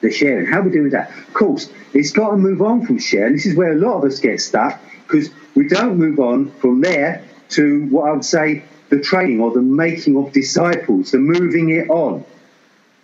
The 0.00 0.10
sharing. 0.10 0.46
How 0.46 0.60
are 0.60 0.62
we 0.62 0.70
doing 0.70 0.90
that? 0.90 1.10
Of 1.10 1.34
course, 1.34 1.70
it's 1.92 2.12
got 2.12 2.30
to 2.30 2.36
move 2.36 2.62
on 2.62 2.86
from 2.86 2.98
sharing. 2.98 3.34
This 3.34 3.46
is 3.46 3.54
where 3.54 3.72
a 3.72 3.76
lot 3.76 3.98
of 3.98 4.04
us 4.04 4.18
get 4.20 4.40
stuck 4.40 4.80
because 5.06 5.30
we 5.54 5.68
don't 5.68 5.96
move 5.98 6.18
on 6.18 6.50
from 6.52 6.80
there 6.80 7.24
to 7.50 7.86
what 7.86 8.08
I 8.08 8.12
would 8.12 8.24
say 8.24 8.64
the 8.88 9.00
training 9.00 9.40
or 9.40 9.52
the 9.52 9.62
making 9.62 10.16
of 10.16 10.32
disciples, 10.32 11.12
the 11.12 11.18
moving 11.18 11.70
it 11.70 11.88
on. 11.90 12.24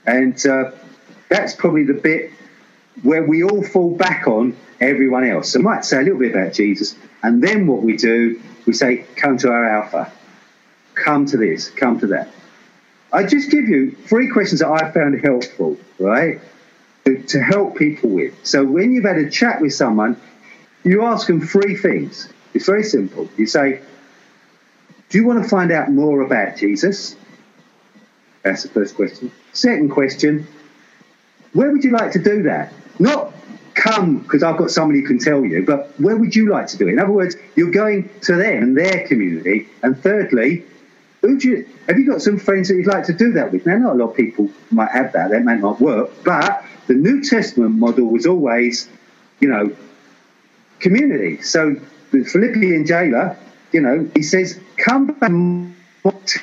And 0.07 0.45
uh, 0.47 0.73
that's 1.29 1.55
probably 1.55 1.85
the 1.85 1.95
bit 1.95 2.31
where 3.03 3.23
we 3.23 3.45
all 3.45 3.63
fall 3.63 3.97
back 3.97 4.27
on 4.27 4.57
everyone 4.81 5.25
else. 5.25 5.53
So 5.53 5.61
I 5.61 5.63
might 5.63 5.85
say 5.85 5.99
a 5.99 6.03
little 6.03 6.19
bit 6.19 6.35
about 6.35 6.53
Jesus, 6.53 6.97
and 7.23 7.43
then 7.43 7.67
what 7.67 7.83
we 7.83 7.97
do, 7.97 8.41
we 8.67 8.73
say, 8.73 9.05
come 9.17 9.39
to 9.39 9.51
our 9.51 9.69
alpha, 9.69 10.13
come 10.95 11.27
to 11.27 11.37
this, 11.37 11.71
come 11.71 12.01
to 12.01 12.07
that. 12.09 12.31
I 13.13 13.25
just 13.25 13.51
give 13.51 13.69
you 13.69 13.93
three 13.93 14.29
questions 14.29 14.61
that 14.61 14.69
I 14.69 14.91
found 14.91 15.21
helpful, 15.21 15.77
right, 15.99 16.41
to, 17.07 17.43
help 17.43 17.77
people 17.77 18.11
with. 18.11 18.35
So 18.45 18.65
when 18.65 18.93
you've 18.93 19.05
had 19.05 19.19
a 19.19 19.31
chat 19.31 19.61
with 19.61 19.73
someone, 19.73 20.21
you 20.85 21.05
ask 21.05 21.27
them 21.27 21.41
three 21.41 21.77
things. 21.77 22.29
It's 22.53 22.67
very 22.67 22.83
simple. 22.83 23.29
You 23.37 23.47
say, 23.47 23.81
do 25.09 25.19
you 25.19 25.27
want 25.27 25.43
to 25.43 25.49
find 25.49 25.71
out 25.71 25.91
more 25.91 26.23
about 26.23 26.57
Jesus? 26.57 27.17
That's 28.43 28.65
the 28.65 28.69
first 28.69 28.97
question. 28.97 29.31
Second 29.53 29.91
question, 29.91 30.47
where 31.53 31.71
would 31.71 31.85
you 31.85 31.91
like 31.91 32.13
to 32.13 32.19
do 32.19 32.43
that? 32.45 32.73
Not 32.99 33.33
come 33.75 34.19
because 34.21 34.43
I've 34.43 34.57
got 34.57 34.71
somebody 34.71 35.01
who 35.01 35.07
can 35.07 35.19
tell 35.19 35.45
you, 35.45 35.65
but 35.65 35.93
where 36.01 36.17
would 36.17 36.35
you 36.35 36.51
like 36.51 36.67
to 36.69 36.77
do 36.77 36.89
it? 36.89 36.93
In 36.93 36.99
other 36.99 37.13
words, 37.13 37.37
you're 37.55 37.71
going 37.71 38.11
to 38.23 38.37
them 38.37 38.63
and 38.63 38.77
their 38.77 39.07
community. 39.07 39.69
And 39.83 40.01
thirdly, 40.01 40.65
you, 41.23 41.69
have 41.89 41.99
you 41.99 42.07
got 42.07 42.23
some 42.23 42.39
friends 42.39 42.69
that 42.69 42.77
you'd 42.77 42.87
like 42.87 43.05
to 43.07 43.13
do 43.13 43.33
that 43.33 43.53
with? 43.53 43.67
Now, 43.67 43.77
not 43.77 43.93
a 43.95 43.99
lot 43.99 44.11
of 44.11 44.17
people 44.17 44.51
might 44.71 44.91
have 44.91 45.13
that, 45.13 45.31
that 45.31 45.45
might 45.45 45.61
not 45.61 45.81
work, 45.81 46.11
but 46.25 46.65
the 46.87 46.95
New 46.95 47.23
Testament 47.23 47.77
model 47.77 48.07
was 48.07 48.27
always, 48.27 48.89
you 49.41 49.49
know, 49.49 49.75
community. 50.81 51.43
So 51.43 51.77
the 52.13 52.25
Philippian 52.25 52.87
jailer, 52.87 53.37
you 53.73 53.81
know, 53.81 54.09
he 54.15 54.23
says, 54.23 54.59
come 54.77 55.07
back 55.07 55.31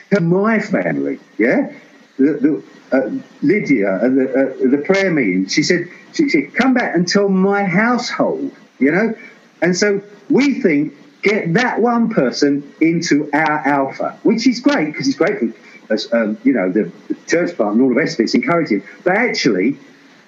to 0.09 0.19
my 0.19 0.59
family, 0.59 1.19
yeah? 1.37 1.73
The, 2.17 2.33
the, 2.33 2.63
uh, 2.95 3.09
Lydia 3.41 3.95
at 3.95 4.15
the, 4.15 4.29
uh, 4.29 4.69
the 4.69 4.77
prayer 4.85 5.11
meeting, 5.11 5.47
she 5.47 5.63
said, 5.63 5.87
she 6.13 6.29
said, 6.29 6.53
come 6.53 6.73
back 6.73 6.95
and 6.95 7.07
tell 7.07 7.27
my 7.27 7.63
household, 7.63 8.51
you 8.79 8.91
know? 8.91 9.15
And 9.61 9.75
so 9.75 10.01
we 10.29 10.61
think, 10.61 10.93
get 11.23 11.53
that 11.53 11.81
one 11.81 12.09
person 12.09 12.71
into 12.81 13.29
our 13.33 13.65
alpha, 13.65 14.19
which 14.23 14.45
is 14.45 14.59
great 14.59 14.87
because 14.91 15.07
it's 15.07 15.17
great 15.17 15.39
for, 15.39 16.15
um, 16.15 16.37
you 16.43 16.53
know, 16.53 16.69
the, 16.71 16.91
the, 17.07 17.15
church 17.25 17.57
part 17.57 17.73
and 17.73 17.81
all 17.81 17.89
the 17.89 17.95
rest 17.95 18.15
of 18.15 18.19
it. 18.19 18.23
It's 18.25 18.35
encouraging. 18.35 18.83
But 19.03 19.15
actually, 19.15 19.79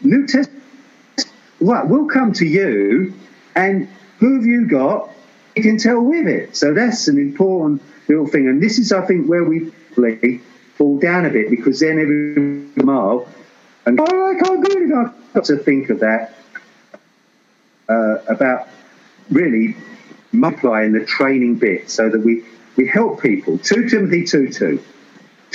New 0.06 0.28
Testament, 0.28 0.64
right, 1.60 1.86
we'll 1.88 2.08
come 2.08 2.34
to 2.34 2.46
you 2.46 3.14
and 3.56 3.88
who 4.20 4.36
have 4.36 4.46
you 4.46 4.68
got? 4.68 5.10
You 5.56 5.64
can 5.64 5.78
tell 5.78 6.02
with 6.02 6.28
it. 6.28 6.56
So 6.56 6.74
that's 6.74 7.08
an 7.08 7.18
important 7.18 7.82
little 8.08 8.28
thing. 8.28 8.48
And 8.48 8.62
this 8.62 8.78
is, 8.78 8.92
I 8.92 9.06
think, 9.06 9.28
where 9.28 9.44
we 9.44 9.72
fall 10.76 11.00
down 11.00 11.26
a 11.26 11.30
bit 11.30 11.50
because 11.50 11.80
then 11.80 12.00
every 12.00 12.84
mile 12.84 13.28
and 13.86 14.00
oh, 14.00 14.04
I 14.04 14.40
can't 14.40 14.66
do 14.66 14.72
it. 14.78 14.94
I've 14.94 15.34
got 15.34 15.46
to 15.46 15.58
think 15.58 15.90
of 15.90 16.00
that 16.00 16.34
uh, 17.88 18.18
about 18.28 18.68
really 19.30 19.76
multiplying 20.32 20.92
the 20.92 21.06
training 21.06 21.56
bit 21.56 21.90
so 21.90 22.10
that 22.10 22.20
we, 22.20 22.44
we 22.76 22.88
help 22.88 23.22
people. 23.22 23.58
2 23.60 23.90
Timothy 23.90 24.26
2 24.26 24.52
2. 24.52 24.84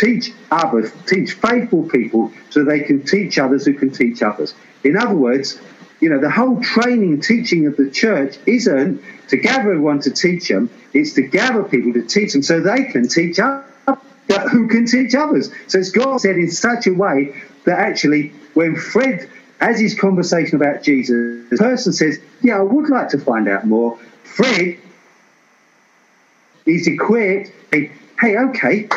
Teach 0.00 0.32
others, 0.50 0.90
teach 1.06 1.34
faithful 1.34 1.82
people 1.82 2.32
so 2.48 2.64
they 2.64 2.80
can 2.80 3.04
teach 3.04 3.38
others 3.38 3.66
who 3.66 3.74
can 3.74 3.90
teach 3.90 4.22
others. 4.22 4.54
In 4.82 4.96
other 4.96 5.14
words, 5.14 5.60
you 6.00 6.08
know, 6.08 6.18
the 6.18 6.30
whole 6.30 6.58
training 6.62 7.20
teaching 7.20 7.66
of 7.66 7.76
the 7.76 7.90
church 7.90 8.38
isn't 8.46 9.02
to 9.28 9.36
gather 9.36 9.72
everyone 9.72 10.00
to 10.00 10.10
teach 10.10 10.48
them, 10.48 10.70
it's 10.94 11.12
to 11.12 11.22
gather 11.22 11.62
people 11.64 11.92
to 11.92 12.02
teach 12.02 12.32
them 12.32 12.42
so 12.42 12.60
they 12.60 12.84
can 12.84 13.08
teach 13.08 13.38
others 13.38 13.66
who 14.50 14.68
can 14.68 14.86
teach 14.86 15.14
others. 15.14 15.50
So 15.66 15.78
it's 15.78 15.90
God 15.90 16.16
said 16.16 16.36
in 16.36 16.50
such 16.50 16.86
a 16.86 16.94
way 16.94 17.34
that 17.64 17.78
actually, 17.78 18.32
when 18.54 18.76
Fred 18.76 19.28
has 19.60 19.78
his 19.78 19.98
conversation 19.98 20.56
about 20.56 20.82
Jesus, 20.82 21.50
the 21.50 21.56
person 21.58 21.92
says, 21.92 22.18
Yeah, 22.40 22.58
I 22.58 22.62
would 22.62 22.88
like 22.88 23.10
to 23.10 23.18
find 23.18 23.48
out 23.48 23.66
more. 23.66 23.98
Fred 24.24 24.78
is 26.64 26.86
equipped, 26.86 27.52
hey, 27.70 27.92
hey 28.18 28.38
okay, 28.38 28.88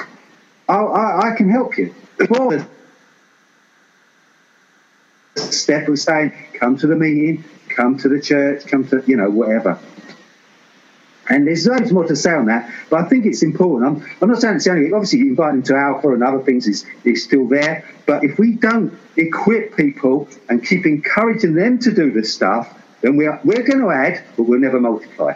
I, 0.69 1.32
I 1.32 1.36
can 1.36 1.49
help 1.49 1.78
you. 1.78 1.93
Well, 2.30 2.65
step 5.36 5.88
of 5.88 5.99
saying, 5.99 6.34
Come 6.54 6.78
to 6.78 6.88
the 6.88 6.95
meeting, 6.95 7.43
come 7.69 7.97
to 7.97 8.10
the 8.10 8.21
church, 8.21 8.65
come 8.67 8.88
to, 8.88 9.04
you 9.06 9.17
know, 9.17 9.30
whatever. 9.30 9.80
And 11.30 11.47
there's 11.47 11.65
loads 11.65 11.91
more 11.91 12.06
to 12.06 12.15
say 12.15 12.32
on 12.32 12.45
that, 12.47 12.69
but 12.89 12.99
I 12.99 13.08
think 13.08 13.26
it's 13.26 13.43
important. 13.43 14.04
I'm, 14.04 14.10
I'm 14.21 14.30
not 14.30 14.41
saying 14.41 14.56
it's 14.56 14.65
the 14.65 14.71
only. 14.71 14.91
Obviously, 14.91 15.21
invite 15.21 15.54
them 15.54 15.63
to 15.63 15.76
Alpha 15.76 16.10
and 16.10 16.21
other 16.21 16.39
things 16.39 16.67
is, 16.67 16.86
is 17.06 17.23
still 17.23 17.47
there. 17.47 17.86
But 18.06 18.26
if 18.26 18.38
we 18.38 18.54
don't 18.54 18.97
equip 19.15 19.78
people 19.78 20.28
and 20.49 20.65
keep 20.65 20.86
encouraging 20.86 21.56
them 21.56 21.80
to 21.80 21.93
do 21.93 22.12
this 22.12 22.34
stuff, 22.34 22.78
then 23.02 23.15
we 23.15 23.26
are, 23.28 23.39
we're 23.43 23.63
going 23.63 23.80
to 23.80 23.89
add, 23.89 24.23
but 24.36 24.43
we'll 24.43 24.60
never 24.60 24.80
multiply, 24.80 25.34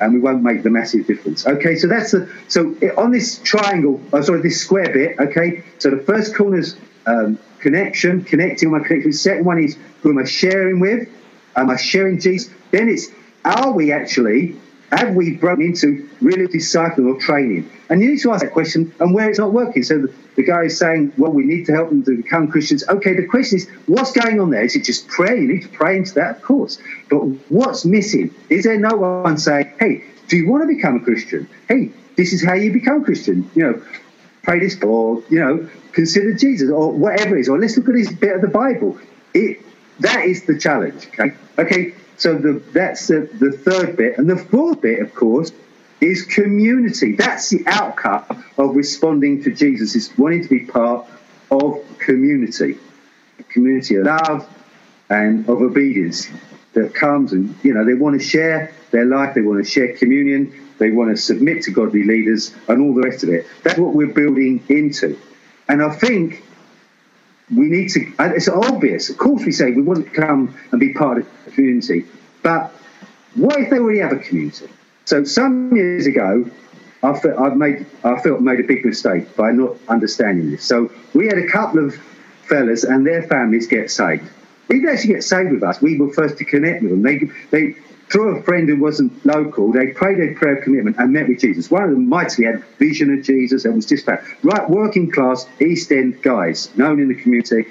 and 0.00 0.12
we 0.12 0.20
won't 0.20 0.42
make 0.42 0.62
the 0.62 0.70
massive 0.70 1.06
difference. 1.06 1.46
Okay, 1.46 1.76
so 1.76 1.86
that's 1.86 2.10
the 2.12 2.28
so 2.48 2.74
on 2.96 3.12
this 3.12 3.38
triangle. 3.38 4.00
Oh, 4.12 4.20
sorry, 4.20 4.42
this 4.42 4.60
square 4.60 4.92
bit. 4.92 5.18
Okay, 5.18 5.64
so 5.78 5.90
the 5.90 6.02
first 6.02 6.34
corner's 6.34 6.76
um, 7.06 7.38
connection, 7.60 8.24
connecting 8.24 8.70
my 8.70 8.80
connection. 8.80 9.12
Second 9.12 9.44
one 9.44 9.62
is 9.62 9.76
who 10.02 10.10
am 10.10 10.18
I 10.18 10.24
sharing 10.24 10.80
with? 10.80 11.08
Am 11.56 11.70
I 11.70 11.76
sharing 11.76 12.18
Jesus? 12.18 12.52
Then 12.70 12.88
it's 12.88 13.08
are 13.44 13.72
we 13.72 13.92
actually 13.92 14.56
have 14.92 15.14
we 15.14 15.32
broken 15.36 15.64
into 15.64 16.08
really 16.20 16.46
discipling 16.46 17.12
or 17.12 17.18
training? 17.20 17.70
And 17.88 18.00
you 18.00 18.10
need 18.10 18.20
to 18.20 18.32
ask 18.32 18.42
that 18.44 18.52
question 18.52 18.92
and 19.00 19.14
where 19.14 19.28
it's 19.28 19.38
not 19.38 19.52
working. 19.52 19.82
So 19.82 19.98
the, 19.98 20.14
the, 20.36 20.42
guy 20.42 20.64
is 20.64 20.78
saying, 20.78 21.12
well, 21.16 21.32
we 21.32 21.44
need 21.44 21.66
to 21.66 21.72
help 21.72 21.88
them 21.90 22.04
to 22.04 22.16
become 22.16 22.48
Christians. 22.48 22.86
Okay, 22.88 23.14
the 23.14 23.26
question 23.26 23.58
is, 23.58 23.68
what's 23.86 24.12
going 24.12 24.40
on 24.40 24.50
there? 24.50 24.62
Is 24.64 24.76
it 24.76 24.84
just 24.84 25.08
prayer? 25.08 25.36
You 25.36 25.48
need 25.48 25.62
to 25.62 25.68
pray 25.68 25.96
into 25.96 26.14
that, 26.14 26.36
of 26.36 26.42
course. 26.42 26.78
But 27.10 27.18
what's 27.50 27.84
missing? 27.84 28.34
Is 28.50 28.64
there 28.64 28.78
no 28.78 28.96
one 28.96 29.38
saying, 29.38 29.72
hey, 29.78 30.04
do 30.28 30.36
you 30.36 30.48
want 30.48 30.68
to 30.68 30.74
become 30.74 30.96
a 30.96 31.00
Christian? 31.00 31.48
Hey, 31.68 31.90
this 32.16 32.32
is 32.32 32.44
how 32.44 32.54
you 32.54 32.72
become 32.72 33.04
Christian. 33.04 33.50
You 33.54 33.62
know, 33.64 33.82
pray 34.42 34.60
this, 34.60 34.80
or, 34.82 35.22
you 35.28 35.40
know, 35.40 35.68
consider 35.92 36.34
Jesus, 36.34 36.70
or 36.70 36.92
whatever 36.92 37.36
it 37.36 37.40
is, 37.40 37.48
or 37.48 37.58
let's 37.58 37.76
look 37.76 37.88
at 37.88 37.94
this 37.94 38.12
bit 38.12 38.34
of 38.34 38.40
the 38.40 38.48
Bible. 38.48 38.98
It, 39.32 39.60
that 40.00 40.24
is 40.24 40.44
the 40.44 40.58
challenge. 40.58 41.08
Okay, 41.18 41.34
okay 41.58 41.94
so 42.16 42.36
the, 42.36 42.62
that's 42.72 43.08
the, 43.08 43.28
the 43.40 43.52
third 43.52 43.96
bit. 43.96 44.18
And 44.18 44.28
the 44.28 44.36
fourth 44.36 44.80
bit, 44.80 45.00
of 45.00 45.14
course, 45.14 45.52
is 46.00 46.24
community. 46.24 47.16
That's 47.16 47.50
the 47.50 47.64
outcome 47.66 48.44
of 48.58 48.76
responding 48.76 49.42
to 49.44 49.52
Jesus, 49.52 49.94
is 49.94 50.16
wanting 50.18 50.42
to 50.42 50.48
be 50.48 50.60
part 50.66 51.06
of 51.50 51.84
community, 51.98 52.78
a 53.38 53.42
community 53.44 53.96
of 53.96 54.06
love 54.06 54.48
and 55.10 55.48
of 55.48 55.62
obedience 55.62 56.28
that 56.74 56.94
comes 56.94 57.32
and, 57.32 57.54
you 57.62 57.72
know, 57.72 57.84
they 57.84 57.94
want 57.94 58.20
to 58.20 58.24
share 58.24 58.72
their 58.90 59.04
life, 59.04 59.34
they 59.34 59.42
want 59.42 59.64
to 59.64 59.70
share 59.70 59.96
communion, 59.96 60.52
they 60.78 60.90
want 60.90 61.10
to 61.10 61.16
submit 61.16 61.62
to 61.62 61.70
godly 61.70 62.02
leaders 62.02 62.54
and 62.68 62.82
all 62.82 62.94
the 62.94 63.02
rest 63.02 63.22
of 63.22 63.28
it. 63.28 63.46
That's 63.62 63.78
what 63.78 63.94
we're 63.94 64.12
building 64.12 64.62
into. 64.68 65.18
And 65.68 65.82
I 65.82 65.94
think 65.94 66.44
we 67.50 67.66
need 67.66 67.88
to, 67.90 68.12
it's 68.18 68.48
obvious, 68.48 69.10
of 69.10 69.18
course, 69.18 69.44
we 69.44 69.52
say 69.52 69.72
we 69.72 69.82
want 69.82 70.04
to 70.04 70.10
come 70.10 70.54
and 70.70 70.80
be 70.80 70.94
part 70.94 71.18
of 71.18 71.26
the 71.44 71.50
community, 71.50 72.06
but 72.42 72.72
what 73.34 73.58
if 73.60 73.70
they 73.70 73.78
already 73.78 73.98
have 73.98 74.12
a 74.12 74.18
community? 74.18 74.68
So 75.04 75.24
some 75.24 75.74
years 75.74 76.06
ago, 76.06 76.48
I 77.02 77.18
felt, 77.18 77.38
I've 77.38 77.56
made, 77.56 77.84
I 78.02 78.18
felt 78.20 78.40
made 78.40 78.60
a 78.60 78.62
big 78.62 78.84
mistake 78.84 79.36
by 79.36 79.52
not 79.52 79.76
understanding 79.88 80.50
this. 80.50 80.64
So 80.64 80.90
we 81.12 81.26
had 81.26 81.36
a 81.36 81.46
couple 81.46 81.84
of 81.84 81.94
fellas 82.44 82.84
and 82.84 83.06
their 83.06 83.22
families 83.24 83.66
get 83.66 83.90
saved. 83.90 84.30
They 84.68 84.76
didn't 84.76 84.94
actually 84.94 85.14
get 85.14 85.24
saved 85.24 85.52
with 85.52 85.62
us. 85.62 85.82
We 85.82 85.98
were 85.98 86.12
first 86.12 86.38
to 86.38 86.44
connect 86.46 86.82
with 86.82 86.92
them. 86.92 87.02
They, 87.02 87.18
they 87.50 87.76
through 88.10 88.36
a 88.36 88.42
friend 88.42 88.68
who 88.68 88.76
wasn't 88.76 89.24
local, 89.24 89.72
they 89.72 89.88
prayed 89.88 90.20
a 90.20 90.34
prayer 90.34 90.56
of 90.56 90.64
commitment 90.64 90.96
and 90.98 91.12
met 91.12 91.28
with 91.28 91.40
Jesus. 91.40 91.70
One 91.70 91.84
of 91.84 91.90
them 91.90 92.08
mightily 92.08 92.46
had 92.46 92.64
vision 92.78 93.12
of 93.12 93.24
Jesus 93.24 93.64
and 93.64 93.74
was 93.74 93.86
just 93.86 94.06
that 94.06 94.22
right 94.42 94.68
working 94.68 95.10
class 95.10 95.46
East 95.60 95.90
End 95.90 96.22
guys, 96.22 96.74
known 96.76 97.00
in 97.00 97.08
the 97.08 97.14
community, 97.14 97.66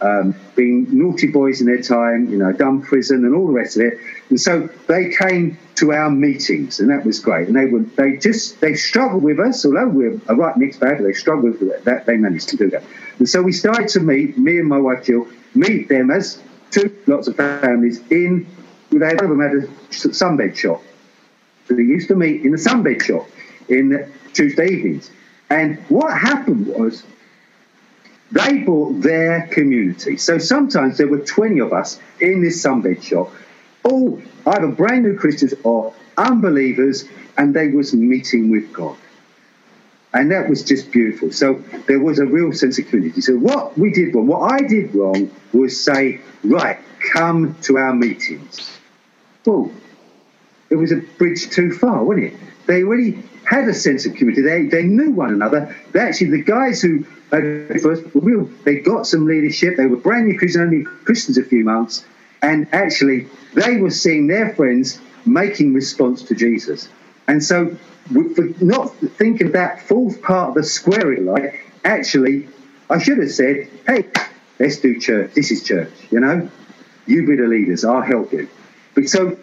um, 0.00 0.34
being 0.54 0.86
naughty 0.90 1.28
boys 1.28 1.60
in 1.60 1.66
their 1.66 1.80
time, 1.80 2.30
you 2.30 2.36
know, 2.36 2.52
done 2.52 2.82
prison 2.82 3.24
and 3.24 3.34
all 3.34 3.46
the 3.46 3.52
rest 3.52 3.76
of 3.76 3.82
it. 3.82 3.98
And 4.28 4.40
so 4.40 4.68
they 4.86 5.10
came 5.10 5.58
to 5.76 5.92
our 5.92 6.10
meetings, 6.10 6.80
and 6.80 6.90
that 6.90 7.04
was 7.04 7.20
great. 7.20 7.48
And 7.48 7.56
they 7.56 7.66
were 7.66 7.80
they 7.80 8.16
just 8.16 8.60
they 8.60 8.74
struggled 8.74 9.22
with 9.22 9.40
us, 9.40 9.64
although 9.64 9.88
we're 9.88 10.20
a 10.28 10.34
right 10.34 10.56
mixed 10.56 10.80
bag, 10.80 11.02
they 11.02 11.12
struggled 11.12 11.60
with 11.60 11.84
that. 11.84 12.06
They 12.06 12.16
managed 12.16 12.48
to 12.50 12.56
do 12.56 12.70
that. 12.70 12.84
And 13.18 13.28
so 13.28 13.42
we 13.42 13.52
started 13.52 13.88
to 13.88 14.00
meet, 14.00 14.36
me 14.36 14.58
and 14.58 14.68
my 14.68 14.78
wife 14.78 15.04
Jill, 15.04 15.26
meet 15.54 15.88
them 15.88 16.10
as 16.10 16.42
two 16.70 16.96
lots 17.06 17.28
of 17.28 17.36
families 17.36 18.00
in 18.10 18.46
they 18.98 19.12
of 19.12 19.18
them 19.18 19.40
had 19.40 19.52
a 19.52 19.66
sunbed 19.90 20.56
shop. 20.56 20.82
So 21.66 21.74
they 21.74 21.82
used 21.82 22.08
to 22.08 22.14
meet 22.14 22.44
in 22.44 22.50
the 22.52 22.58
sunbed 22.58 23.02
shop 23.02 23.28
in 23.68 24.12
Tuesday 24.32 24.66
evenings. 24.68 25.10
And 25.50 25.78
what 25.88 26.16
happened 26.16 26.66
was 26.66 27.04
they 28.32 28.58
brought 28.58 29.00
their 29.00 29.46
community. 29.48 30.16
So 30.16 30.38
sometimes 30.38 30.98
there 30.98 31.06
were 31.06 31.20
20 31.20 31.60
of 31.60 31.72
us 31.72 32.00
in 32.20 32.42
this 32.42 32.64
sunbed 32.64 33.02
shop, 33.02 33.30
all 33.84 34.20
either 34.46 34.68
brand 34.68 35.04
new 35.04 35.16
Christians 35.16 35.54
or 35.62 35.94
unbelievers, 36.16 37.04
and 37.38 37.54
they 37.54 37.68
was 37.68 37.94
meeting 37.94 38.50
with 38.50 38.72
God. 38.72 38.96
And 40.12 40.30
that 40.30 40.48
was 40.48 40.62
just 40.62 40.92
beautiful. 40.92 41.32
So 41.32 41.54
there 41.86 41.98
was 41.98 42.20
a 42.20 42.26
real 42.26 42.52
sense 42.52 42.78
of 42.78 42.86
community. 42.86 43.20
So 43.20 43.34
what 43.36 43.76
we 43.76 43.92
did 43.92 44.14
wrong, 44.14 44.28
what 44.28 44.52
I 44.52 44.58
did 44.66 44.94
wrong 44.94 45.30
was 45.52 45.82
say, 45.82 46.20
right, 46.44 46.78
come 47.12 47.56
to 47.62 47.78
our 47.78 47.94
meetings. 47.94 48.78
Well, 49.44 49.70
it 50.70 50.76
was 50.76 50.92
a 50.92 50.96
bridge 50.96 51.50
too 51.50 51.72
far, 51.72 52.02
wasn't 52.02 52.26
it? 52.26 52.34
They 52.66 52.82
already 52.82 53.22
had 53.44 53.68
a 53.68 53.74
sense 53.74 54.06
of 54.06 54.14
community. 54.14 54.42
They, 54.42 54.66
they 54.66 54.84
knew 54.84 55.10
one 55.10 55.32
another. 55.32 55.76
They 55.92 56.00
actually, 56.00 56.30
the 56.30 56.42
guys 56.42 56.80
who 56.80 57.04
had 57.30 57.80
first 57.82 58.14
were 58.14 58.20
real, 58.20 58.50
they 58.64 58.80
got 58.80 59.06
some 59.06 59.26
leadership. 59.26 59.76
They 59.76 59.86
were 59.86 59.96
brand 59.96 60.26
new 60.26 60.38
Christians, 60.38 60.64
only 60.64 60.84
Christians 60.84 61.36
a 61.38 61.44
few 61.44 61.64
months. 61.64 62.04
And 62.42 62.66
actually, 62.72 63.28
they 63.54 63.76
were 63.76 63.90
seeing 63.90 64.26
their 64.26 64.54
friends 64.54 64.98
making 65.26 65.74
response 65.74 66.22
to 66.24 66.34
Jesus. 66.34 66.88
And 67.26 67.42
so, 67.42 67.76
for 68.06 68.44
not 68.60 68.94
thinking 68.96 69.52
that 69.52 69.82
fourth 69.82 70.20
part 70.22 70.50
of 70.50 70.54
the 70.54 70.64
square, 70.64 71.18
like, 71.18 71.72
actually, 71.84 72.48
I 72.90 72.98
should 72.98 73.18
have 73.18 73.30
said, 73.30 73.68
hey, 73.86 74.08
let's 74.58 74.78
do 74.78 74.98
church. 75.00 75.32
This 75.34 75.50
is 75.50 75.64
church, 75.64 75.92
you 76.10 76.20
know? 76.20 76.50
You 77.06 77.26
be 77.26 77.36
the 77.36 77.46
leaders, 77.46 77.84
I'll 77.84 78.02
help 78.02 78.32
you. 78.32 78.48
But 78.94 79.08
so 79.08 79.36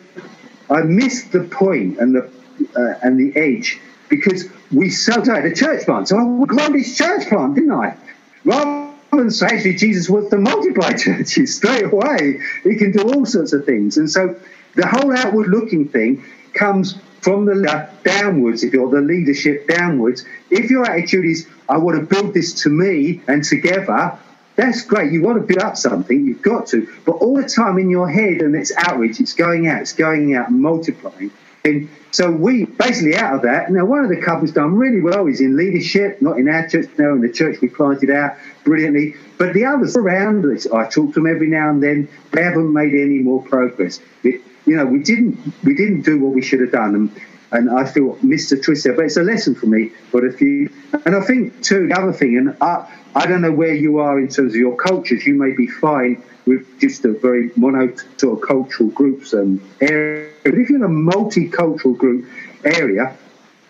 I 0.69 0.81
missed 0.81 1.31
the 1.31 1.43
point 1.43 1.99
and 1.99 2.15
the 2.15 2.31
uh, 2.75 2.99
and 3.03 3.19
the 3.19 3.37
edge 3.39 3.79
because 4.09 4.45
we 4.71 4.89
celebrated 4.89 5.51
a 5.51 5.55
church 5.55 5.85
plant. 5.85 6.07
So 6.07 6.17
I 6.17 6.45
grow 6.45 6.69
this 6.69 6.97
church 6.97 7.27
plant, 7.27 7.55
didn't 7.55 7.71
I? 7.71 7.97
Rather 8.45 8.91
than 9.11 9.31
say 9.31 9.47
actually 9.47 9.75
Jesus 9.75 10.09
was 10.09 10.29
to 10.29 10.37
multiply 10.37 10.93
churches 10.97 11.55
straight 11.55 11.85
away, 11.85 12.39
he 12.63 12.75
can 12.75 12.91
do 12.91 13.03
all 13.03 13.25
sorts 13.25 13.53
of 13.53 13.65
things. 13.65 13.97
And 13.97 14.09
so 14.09 14.39
the 14.75 14.87
whole 14.87 15.15
outward 15.15 15.47
looking 15.47 15.87
thing 15.87 16.23
comes 16.53 16.97
from 17.21 17.45
the 17.45 17.89
downwards, 18.03 18.63
if 18.63 18.73
you're 18.73 18.89
the 18.89 19.01
leadership 19.01 19.67
downwards. 19.67 20.25
If 20.49 20.71
your 20.71 20.89
attitude 20.89 21.25
is, 21.25 21.47
I 21.69 21.77
want 21.77 21.99
to 21.99 22.05
build 22.05 22.33
this 22.33 22.63
to 22.63 22.69
me 22.69 23.21
and 23.27 23.43
together, 23.43 24.17
that's 24.55 24.83
great. 24.83 25.11
You 25.11 25.21
want 25.21 25.37
to 25.39 25.45
build 25.45 25.61
up 25.61 25.77
something, 25.77 26.25
you've 26.25 26.41
got 26.41 26.67
to. 26.67 26.87
But 27.05 27.13
all 27.13 27.35
the 27.35 27.47
time 27.47 27.77
in 27.77 27.89
your 27.89 28.09
head, 28.09 28.41
and 28.41 28.55
it's 28.55 28.71
outreach, 28.75 29.19
it's 29.19 29.33
going 29.33 29.67
out, 29.67 29.81
it's 29.81 29.93
going 29.93 30.35
out, 30.35 30.51
multiplying. 30.51 31.31
And 31.63 31.89
so 32.09 32.29
we 32.31 32.65
basically 32.65 33.15
out 33.15 33.35
of 33.35 33.41
that. 33.43 33.71
Now, 33.71 33.85
one 33.85 34.03
of 34.03 34.09
the 34.09 34.19
couples 34.19 34.51
done 34.51 34.75
really 34.75 34.99
well. 34.99 35.25
He's 35.25 35.41
in 35.41 35.55
leadership, 35.55 36.21
not 36.21 36.39
in 36.39 36.49
our 36.49 36.67
church 36.67 36.89
now, 36.97 37.13
in 37.13 37.21
the 37.21 37.31
church 37.31 37.61
we 37.61 37.69
planted 37.69 38.09
out 38.09 38.35
brilliantly. 38.63 39.15
But 39.37 39.53
the 39.53 39.65
others 39.65 39.95
around 39.95 40.45
us, 40.45 40.65
I 40.67 40.89
talk 40.89 41.13
to 41.13 41.21
them 41.21 41.27
every 41.27 41.47
now 41.47 41.69
and 41.69 41.81
then. 41.81 42.09
They 42.31 42.43
haven't 42.43 42.73
made 42.73 42.93
any 42.93 43.19
more 43.19 43.43
progress. 43.43 43.99
It, 44.23 44.41
you 44.65 44.75
know, 44.75 44.85
we 44.85 44.99
didn't 44.99 45.37
we 45.63 45.75
didn't 45.75 46.01
do 46.01 46.19
what 46.19 46.33
we 46.33 46.41
should 46.41 46.61
have 46.61 46.71
done. 46.71 46.95
And, 46.95 47.21
and 47.51 47.69
I 47.69 47.85
feel 47.85 48.15
Mr. 48.17 48.61
Twist 48.61 48.85
there, 48.85 48.93
but 48.93 49.05
it's 49.05 49.17
a 49.17 49.23
lesson 49.23 49.55
for 49.55 49.65
me. 49.65 49.91
But 50.11 50.23
if 50.23 50.39
you, 50.41 50.69
and 51.05 51.15
I 51.15 51.21
think 51.21 51.61
too, 51.61 51.87
the 51.87 51.99
other 51.99 52.13
thing, 52.13 52.37
and 52.37 52.55
I, 52.61 52.89
I 53.13 53.25
don't 53.25 53.41
know 53.41 53.51
where 53.51 53.73
you 53.73 53.99
are 53.99 54.19
in 54.19 54.29
terms 54.29 54.53
of 54.53 54.55
your 54.55 54.75
cultures. 54.75 55.25
You 55.25 55.35
may 55.35 55.51
be 55.51 55.67
fine 55.67 56.23
with 56.45 56.79
just 56.79 57.03
a 57.05 57.11
very 57.11 57.51
mono 57.55 57.93
sort 58.17 58.41
of 58.41 58.47
cultural 58.47 58.89
groups 58.89 59.33
and 59.33 59.61
area. 59.81 60.31
But 60.43 60.53
if 60.53 60.69
you're 60.69 60.77
in 60.77 60.83
a 60.83 60.87
multicultural 60.87 61.97
group 61.97 62.25
area, 62.63 63.17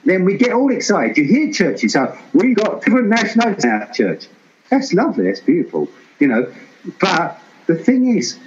then 0.06 0.26
we 0.26 0.38
get 0.38 0.52
all 0.54 0.72
excited. 0.72 1.18
You 1.18 1.26
hear 1.26 1.52
churches, 1.52 1.96
oh, 1.96 2.06
so 2.06 2.20
we've 2.34 2.56
got 2.56 2.84
different 2.84 3.08
nationalities 3.08 3.66
in 3.66 3.72
our 3.72 3.92
church. 3.92 4.28
That's 4.70 4.94
lovely. 4.94 5.26
That's 5.26 5.42
beautiful. 5.42 5.90
You 6.20 6.28
know, 6.28 6.54
but 7.00 7.40
the 7.68 7.76
thing 7.76 8.18
is, 8.18 8.40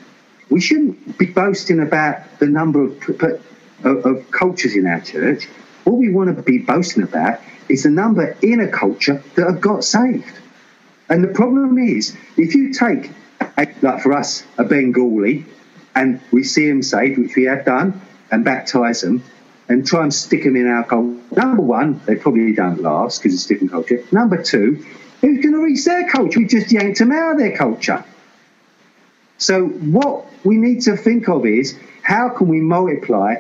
we 0.50 0.60
shouldn't 0.60 1.18
be 1.18 1.26
boasting 1.26 1.80
about 1.80 2.38
the 2.38 2.46
number 2.46 2.84
of, 2.84 3.00
of, 3.84 4.04
of 4.06 4.30
cultures 4.30 4.74
in 4.74 4.86
our 4.86 5.00
church. 5.00 5.46
What 5.84 5.96
we 5.96 6.10
want 6.10 6.34
to 6.34 6.42
be 6.42 6.58
boasting 6.58 7.02
about 7.02 7.40
is 7.68 7.82
the 7.84 7.90
number 7.90 8.36
in 8.42 8.60
a 8.60 8.68
culture 8.68 9.22
that 9.34 9.46
have 9.46 9.60
got 9.60 9.84
saved. 9.84 10.38
And 11.08 11.22
the 11.22 11.28
problem 11.28 11.78
is, 11.78 12.16
if 12.36 12.54
you 12.54 12.72
take, 12.72 13.10
like 13.82 14.02
for 14.02 14.12
us, 14.12 14.44
a 14.58 14.64
Bengali, 14.64 15.44
and 15.94 16.20
we 16.32 16.42
see 16.42 16.68
him 16.68 16.82
saved, 16.82 17.18
which 17.18 17.36
we 17.36 17.44
have 17.44 17.64
done, 17.64 18.00
and 18.30 18.44
baptise 18.44 19.02
them, 19.02 19.22
and 19.68 19.86
try 19.86 20.02
and 20.02 20.12
stick 20.12 20.44
them 20.44 20.56
in 20.56 20.66
our 20.66 20.84
culture. 20.84 21.20
Number 21.36 21.62
one, 21.62 22.00
they 22.06 22.16
probably 22.16 22.52
don't 22.52 22.80
last 22.80 23.22
because 23.22 23.34
it's 23.34 23.46
different 23.46 23.72
culture. 23.72 24.02
Number 24.12 24.42
two, 24.42 24.84
who's 25.20 25.42
going 25.42 25.54
to 25.54 25.62
reach 25.62 25.84
their 25.84 26.08
culture? 26.08 26.38
We 26.38 26.46
just 26.46 26.72
yanked 26.72 26.98
them 26.98 27.12
out 27.12 27.32
of 27.32 27.38
their 27.38 27.56
culture. 27.56 28.04
So 29.38 29.66
what 29.66 30.26
we 30.44 30.56
need 30.56 30.82
to 30.82 30.96
think 30.96 31.28
of 31.28 31.46
is 31.46 31.78
how 32.02 32.28
can 32.30 32.48
we 32.48 32.60
multiply 32.60 33.36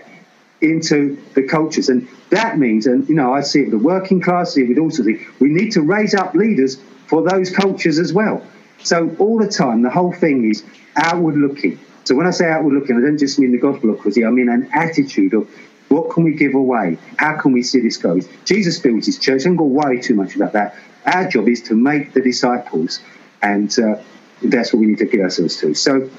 into 0.60 1.18
the 1.34 1.42
cultures, 1.42 1.88
and 1.88 2.08
that 2.30 2.58
means, 2.58 2.86
and 2.86 3.08
you 3.08 3.14
know, 3.14 3.32
I 3.32 3.42
see 3.42 3.60
it 3.60 3.70
with 3.70 3.82
the 3.82 3.86
working 3.86 4.20
class, 4.20 4.52
I 4.52 4.54
see 4.54 4.62
it 4.62 4.68
with 4.68 4.78
all 4.78 4.90
sorts 4.90 5.00
of 5.00 5.06
things. 5.06 5.40
We 5.40 5.48
need 5.48 5.72
to 5.72 5.82
raise 5.82 6.14
up 6.14 6.34
leaders 6.34 6.78
for 7.06 7.28
those 7.28 7.50
cultures 7.50 7.98
as 7.98 8.12
well. 8.12 8.44
So 8.82 9.14
all 9.18 9.38
the 9.38 9.48
time, 9.48 9.82
the 9.82 9.90
whole 9.90 10.12
thing 10.12 10.48
is 10.48 10.64
outward 10.96 11.36
looking. 11.36 11.78
So 12.04 12.14
when 12.14 12.26
I 12.26 12.30
say 12.30 12.48
outward 12.48 12.74
looking, 12.74 12.96
I 12.96 13.00
don't 13.00 13.18
just 13.18 13.38
mean 13.38 13.52
the 13.52 13.58
gospel 13.58 13.90
of 13.90 14.00
I 14.06 14.30
mean 14.30 14.48
an 14.48 14.68
attitude 14.74 15.32
of 15.32 15.48
what 15.88 16.10
can 16.10 16.24
we 16.24 16.34
give 16.34 16.54
away? 16.54 16.98
How 17.18 17.36
can 17.36 17.52
we 17.52 17.62
see 17.62 17.80
this 17.80 17.96
goes? 17.96 18.28
Jesus 18.44 18.78
builds 18.78 19.06
his 19.06 19.18
church. 19.18 19.44
Don't 19.44 19.56
go 19.56 19.64
worry 19.64 20.00
too 20.00 20.14
much 20.14 20.34
about 20.36 20.52
that. 20.52 20.76
Our 21.06 21.28
job 21.28 21.48
is 21.48 21.62
to 21.62 21.74
make 21.74 22.12
the 22.12 22.20
disciples, 22.20 23.00
and 23.42 23.74
uh, 23.78 24.02
that's 24.42 24.72
what 24.72 24.80
we 24.80 24.86
need 24.86 24.98
to 24.98 25.04
give 25.04 25.20
ourselves 25.20 25.56
to. 25.58 25.74
So, 25.74 26.10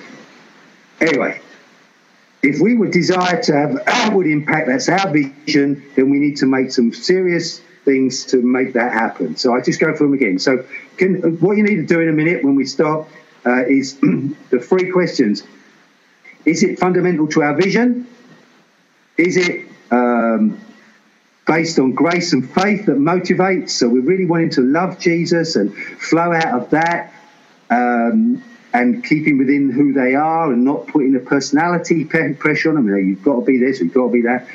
anyway, 1.01 1.41
if 2.45 2.61
we 2.61 2.75
would 2.75 2.91
desire 2.91 3.41
to 3.41 3.53
have 3.53 3.83
outward 3.87 4.27
impact, 4.27 4.67
that's 4.67 4.87
our 4.87 5.11
vision, 5.11 5.83
then 5.95 6.09
we 6.09 6.19
need 6.19 6.37
to 6.37 6.45
make 6.45 6.71
some 6.71 6.93
serious 6.93 7.59
things 7.83 8.25
to 8.25 8.41
make 8.41 8.73
that 8.73 8.93
happen. 8.93 9.35
So 9.35 9.55
I 9.55 9.61
just 9.61 9.79
go 9.79 9.95
through 9.95 10.07
them 10.07 10.13
again. 10.13 10.39
So 10.39 10.63
can, 10.97 11.39
what 11.39 11.57
you 11.57 11.63
need 11.63 11.77
to 11.77 11.85
do 11.85 11.99
in 12.01 12.09
a 12.09 12.13
minute 12.13 12.43
when 12.43 12.55
we 12.55 12.65
start 12.65 13.07
uh, 13.45 13.65
is 13.65 13.97
the 13.99 14.59
three 14.59 14.91
questions. 14.91 15.43
Is 16.45 16.61
it 16.61 16.77
fundamental 16.79 17.27
to 17.29 17.41
our 17.41 17.55
vision? 17.55 18.07
Is 19.17 19.37
it 19.37 19.67
um, 19.89 20.59
based 21.47 21.79
on 21.79 21.93
grace 21.93 22.33
and 22.33 22.47
faith 22.47 22.85
that 22.85 22.97
motivates? 22.97 23.71
So 23.71 23.89
we're 23.89 24.01
really 24.01 24.25
wanting 24.25 24.51
to 24.51 24.61
love 24.61 24.99
Jesus 24.99 25.55
and 25.55 25.75
flow 25.75 26.31
out 26.31 26.61
of 26.61 26.69
that 26.71 27.13
um, 27.71 28.43
and 28.75 29.05
keeping 29.05 29.37
within 29.37 29.71
who 29.71 29.93
they 29.93 30.15
are 30.15 30.51
and 30.51 30.65
not 30.65 30.85
putting 30.87 31.15
a 31.15 31.19
personality 31.19 32.03
pressure 32.03 32.69
on 32.69 32.75
them. 32.75 32.87
You 32.87 32.91
know, 32.91 32.97
you've 32.97 33.23
got 33.23 33.35
to 33.39 33.45
be 33.45 33.57
this, 33.57 33.79
you've 33.79 33.93
got 33.93 34.07
to 34.07 34.11
be 34.11 34.23
that 34.23 34.47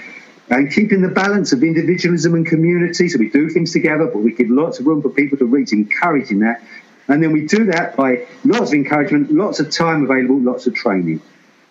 and 0.51 0.71
keeping 0.71 1.01
the 1.01 1.09
balance 1.09 1.53
of 1.53 1.63
individualism 1.63 2.35
and 2.35 2.45
community. 2.45 3.09
So 3.09 3.19
we 3.19 3.31
do 3.31 3.49
things 3.49 3.73
together, 3.73 4.07
but 4.07 4.19
we 4.19 4.33
give 4.33 4.51
lots 4.51 4.81
of 4.81 4.87
room 4.87 5.01
for 5.01 5.09
people 5.09 5.39
to 5.39 5.47
reach, 5.47 5.73
encouraging 5.73 6.41
that. 6.41 6.63
And 7.09 7.23
then 7.23 7.33
we 7.33 7.47
do 7.47 7.67
that 7.67 7.97
by 7.97 8.27
lots 8.45 8.71
of 8.71 8.75
encouragement, 8.75 9.33
lots 9.33 9.61
of 9.61 9.71
time 9.71 10.05
available, 10.05 10.41
lots 10.41 10.67
of 10.67 10.75
training. 10.75 11.23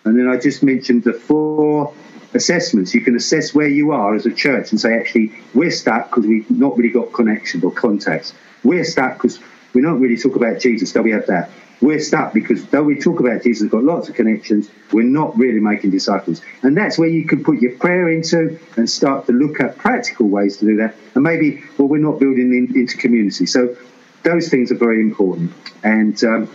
And 0.04 0.18
then 0.18 0.28
I 0.28 0.38
just 0.38 0.62
mentioned 0.62 1.04
the 1.04 1.12
four 1.12 1.94
assessments. 2.32 2.94
You 2.94 3.02
can 3.02 3.16
assess 3.16 3.54
where 3.54 3.68
you 3.68 3.92
are 3.92 4.14
as 4.14 4.24
a 4.24 4.32
church 4.32 4.70
and 4.70 4.80
say, 4.80 4.94
actually, 4.94 5.32
we're 5.52 5.70
stuck 5.70 6.08
because 6.08 6.26
we've 6.26 6.50
not 6.50 6.76
really 6.78 6.92
got 6.92 7.12
connections 7.12 7.62
or 7.62 7.72
contacts. 7.72 8.32
We're 8.64 8.84
stuck 8.84 9.14
because 9.14 9.38
we 9.74 9.82
don't 9.82 10.00
really 10.00 10.16
talk 10.16 10.36
about 10.36 10.58
Jesus, 10.58 10.90
so 10.90 11.02
we 11.02 11.10
have 11.10 11.26
that 11.26 11.50
we're 11.80 12.00
stuck 12.00 12.32
because 12.32 12.64
though 12.66 12.82
we 12.82 12.96
talk 12.96 13.20
about 13.20 13.42
Jesus, 13.42 13.62
we've 13.62 13.70
got 13.70 13.84
lots 13.84 14.08
of 14.08 14.14
connections, 14.14 14.70
we're 14.92 15.02
not 15.02 15.36
really 15.36 15.60
making 15.60 15.90
disciples. 15.90 16.42
And 16.62 16.76
that's 16.76 16.98
where 16.98 17.08
you 17.08 17.24
can 17.26 17.42
put 17.42 17.60
your 17.60 17.72
prayer 17.78 18.08
into 18.08 18.58
and 18.76 18.88
start 18.88 19.26
to 19.26 19.32
look 19.32 19.60
at 19.60 19.78
practical 19.78 20.28
ways 20.28 20.58
to 20.58 20.66
do 20.66 20.76
that. 20.76 20.94
And 21.14 21.24
maybe, 21.24 21.62
well, 21.78 21.88
we're 21.88 21.98
not 21.98 22.18
building 22.18 22.52
in, 22.52 22.78
into 22.78 22.96
community. 22.96 23.46
So 23.46 23.76
those 24.22 24.48
things 24.48 24.70
are 24.70 24.76
very 24.76 25.00
important. 25.00 25.52
And 25.82 26.22
um, 26.24 26.50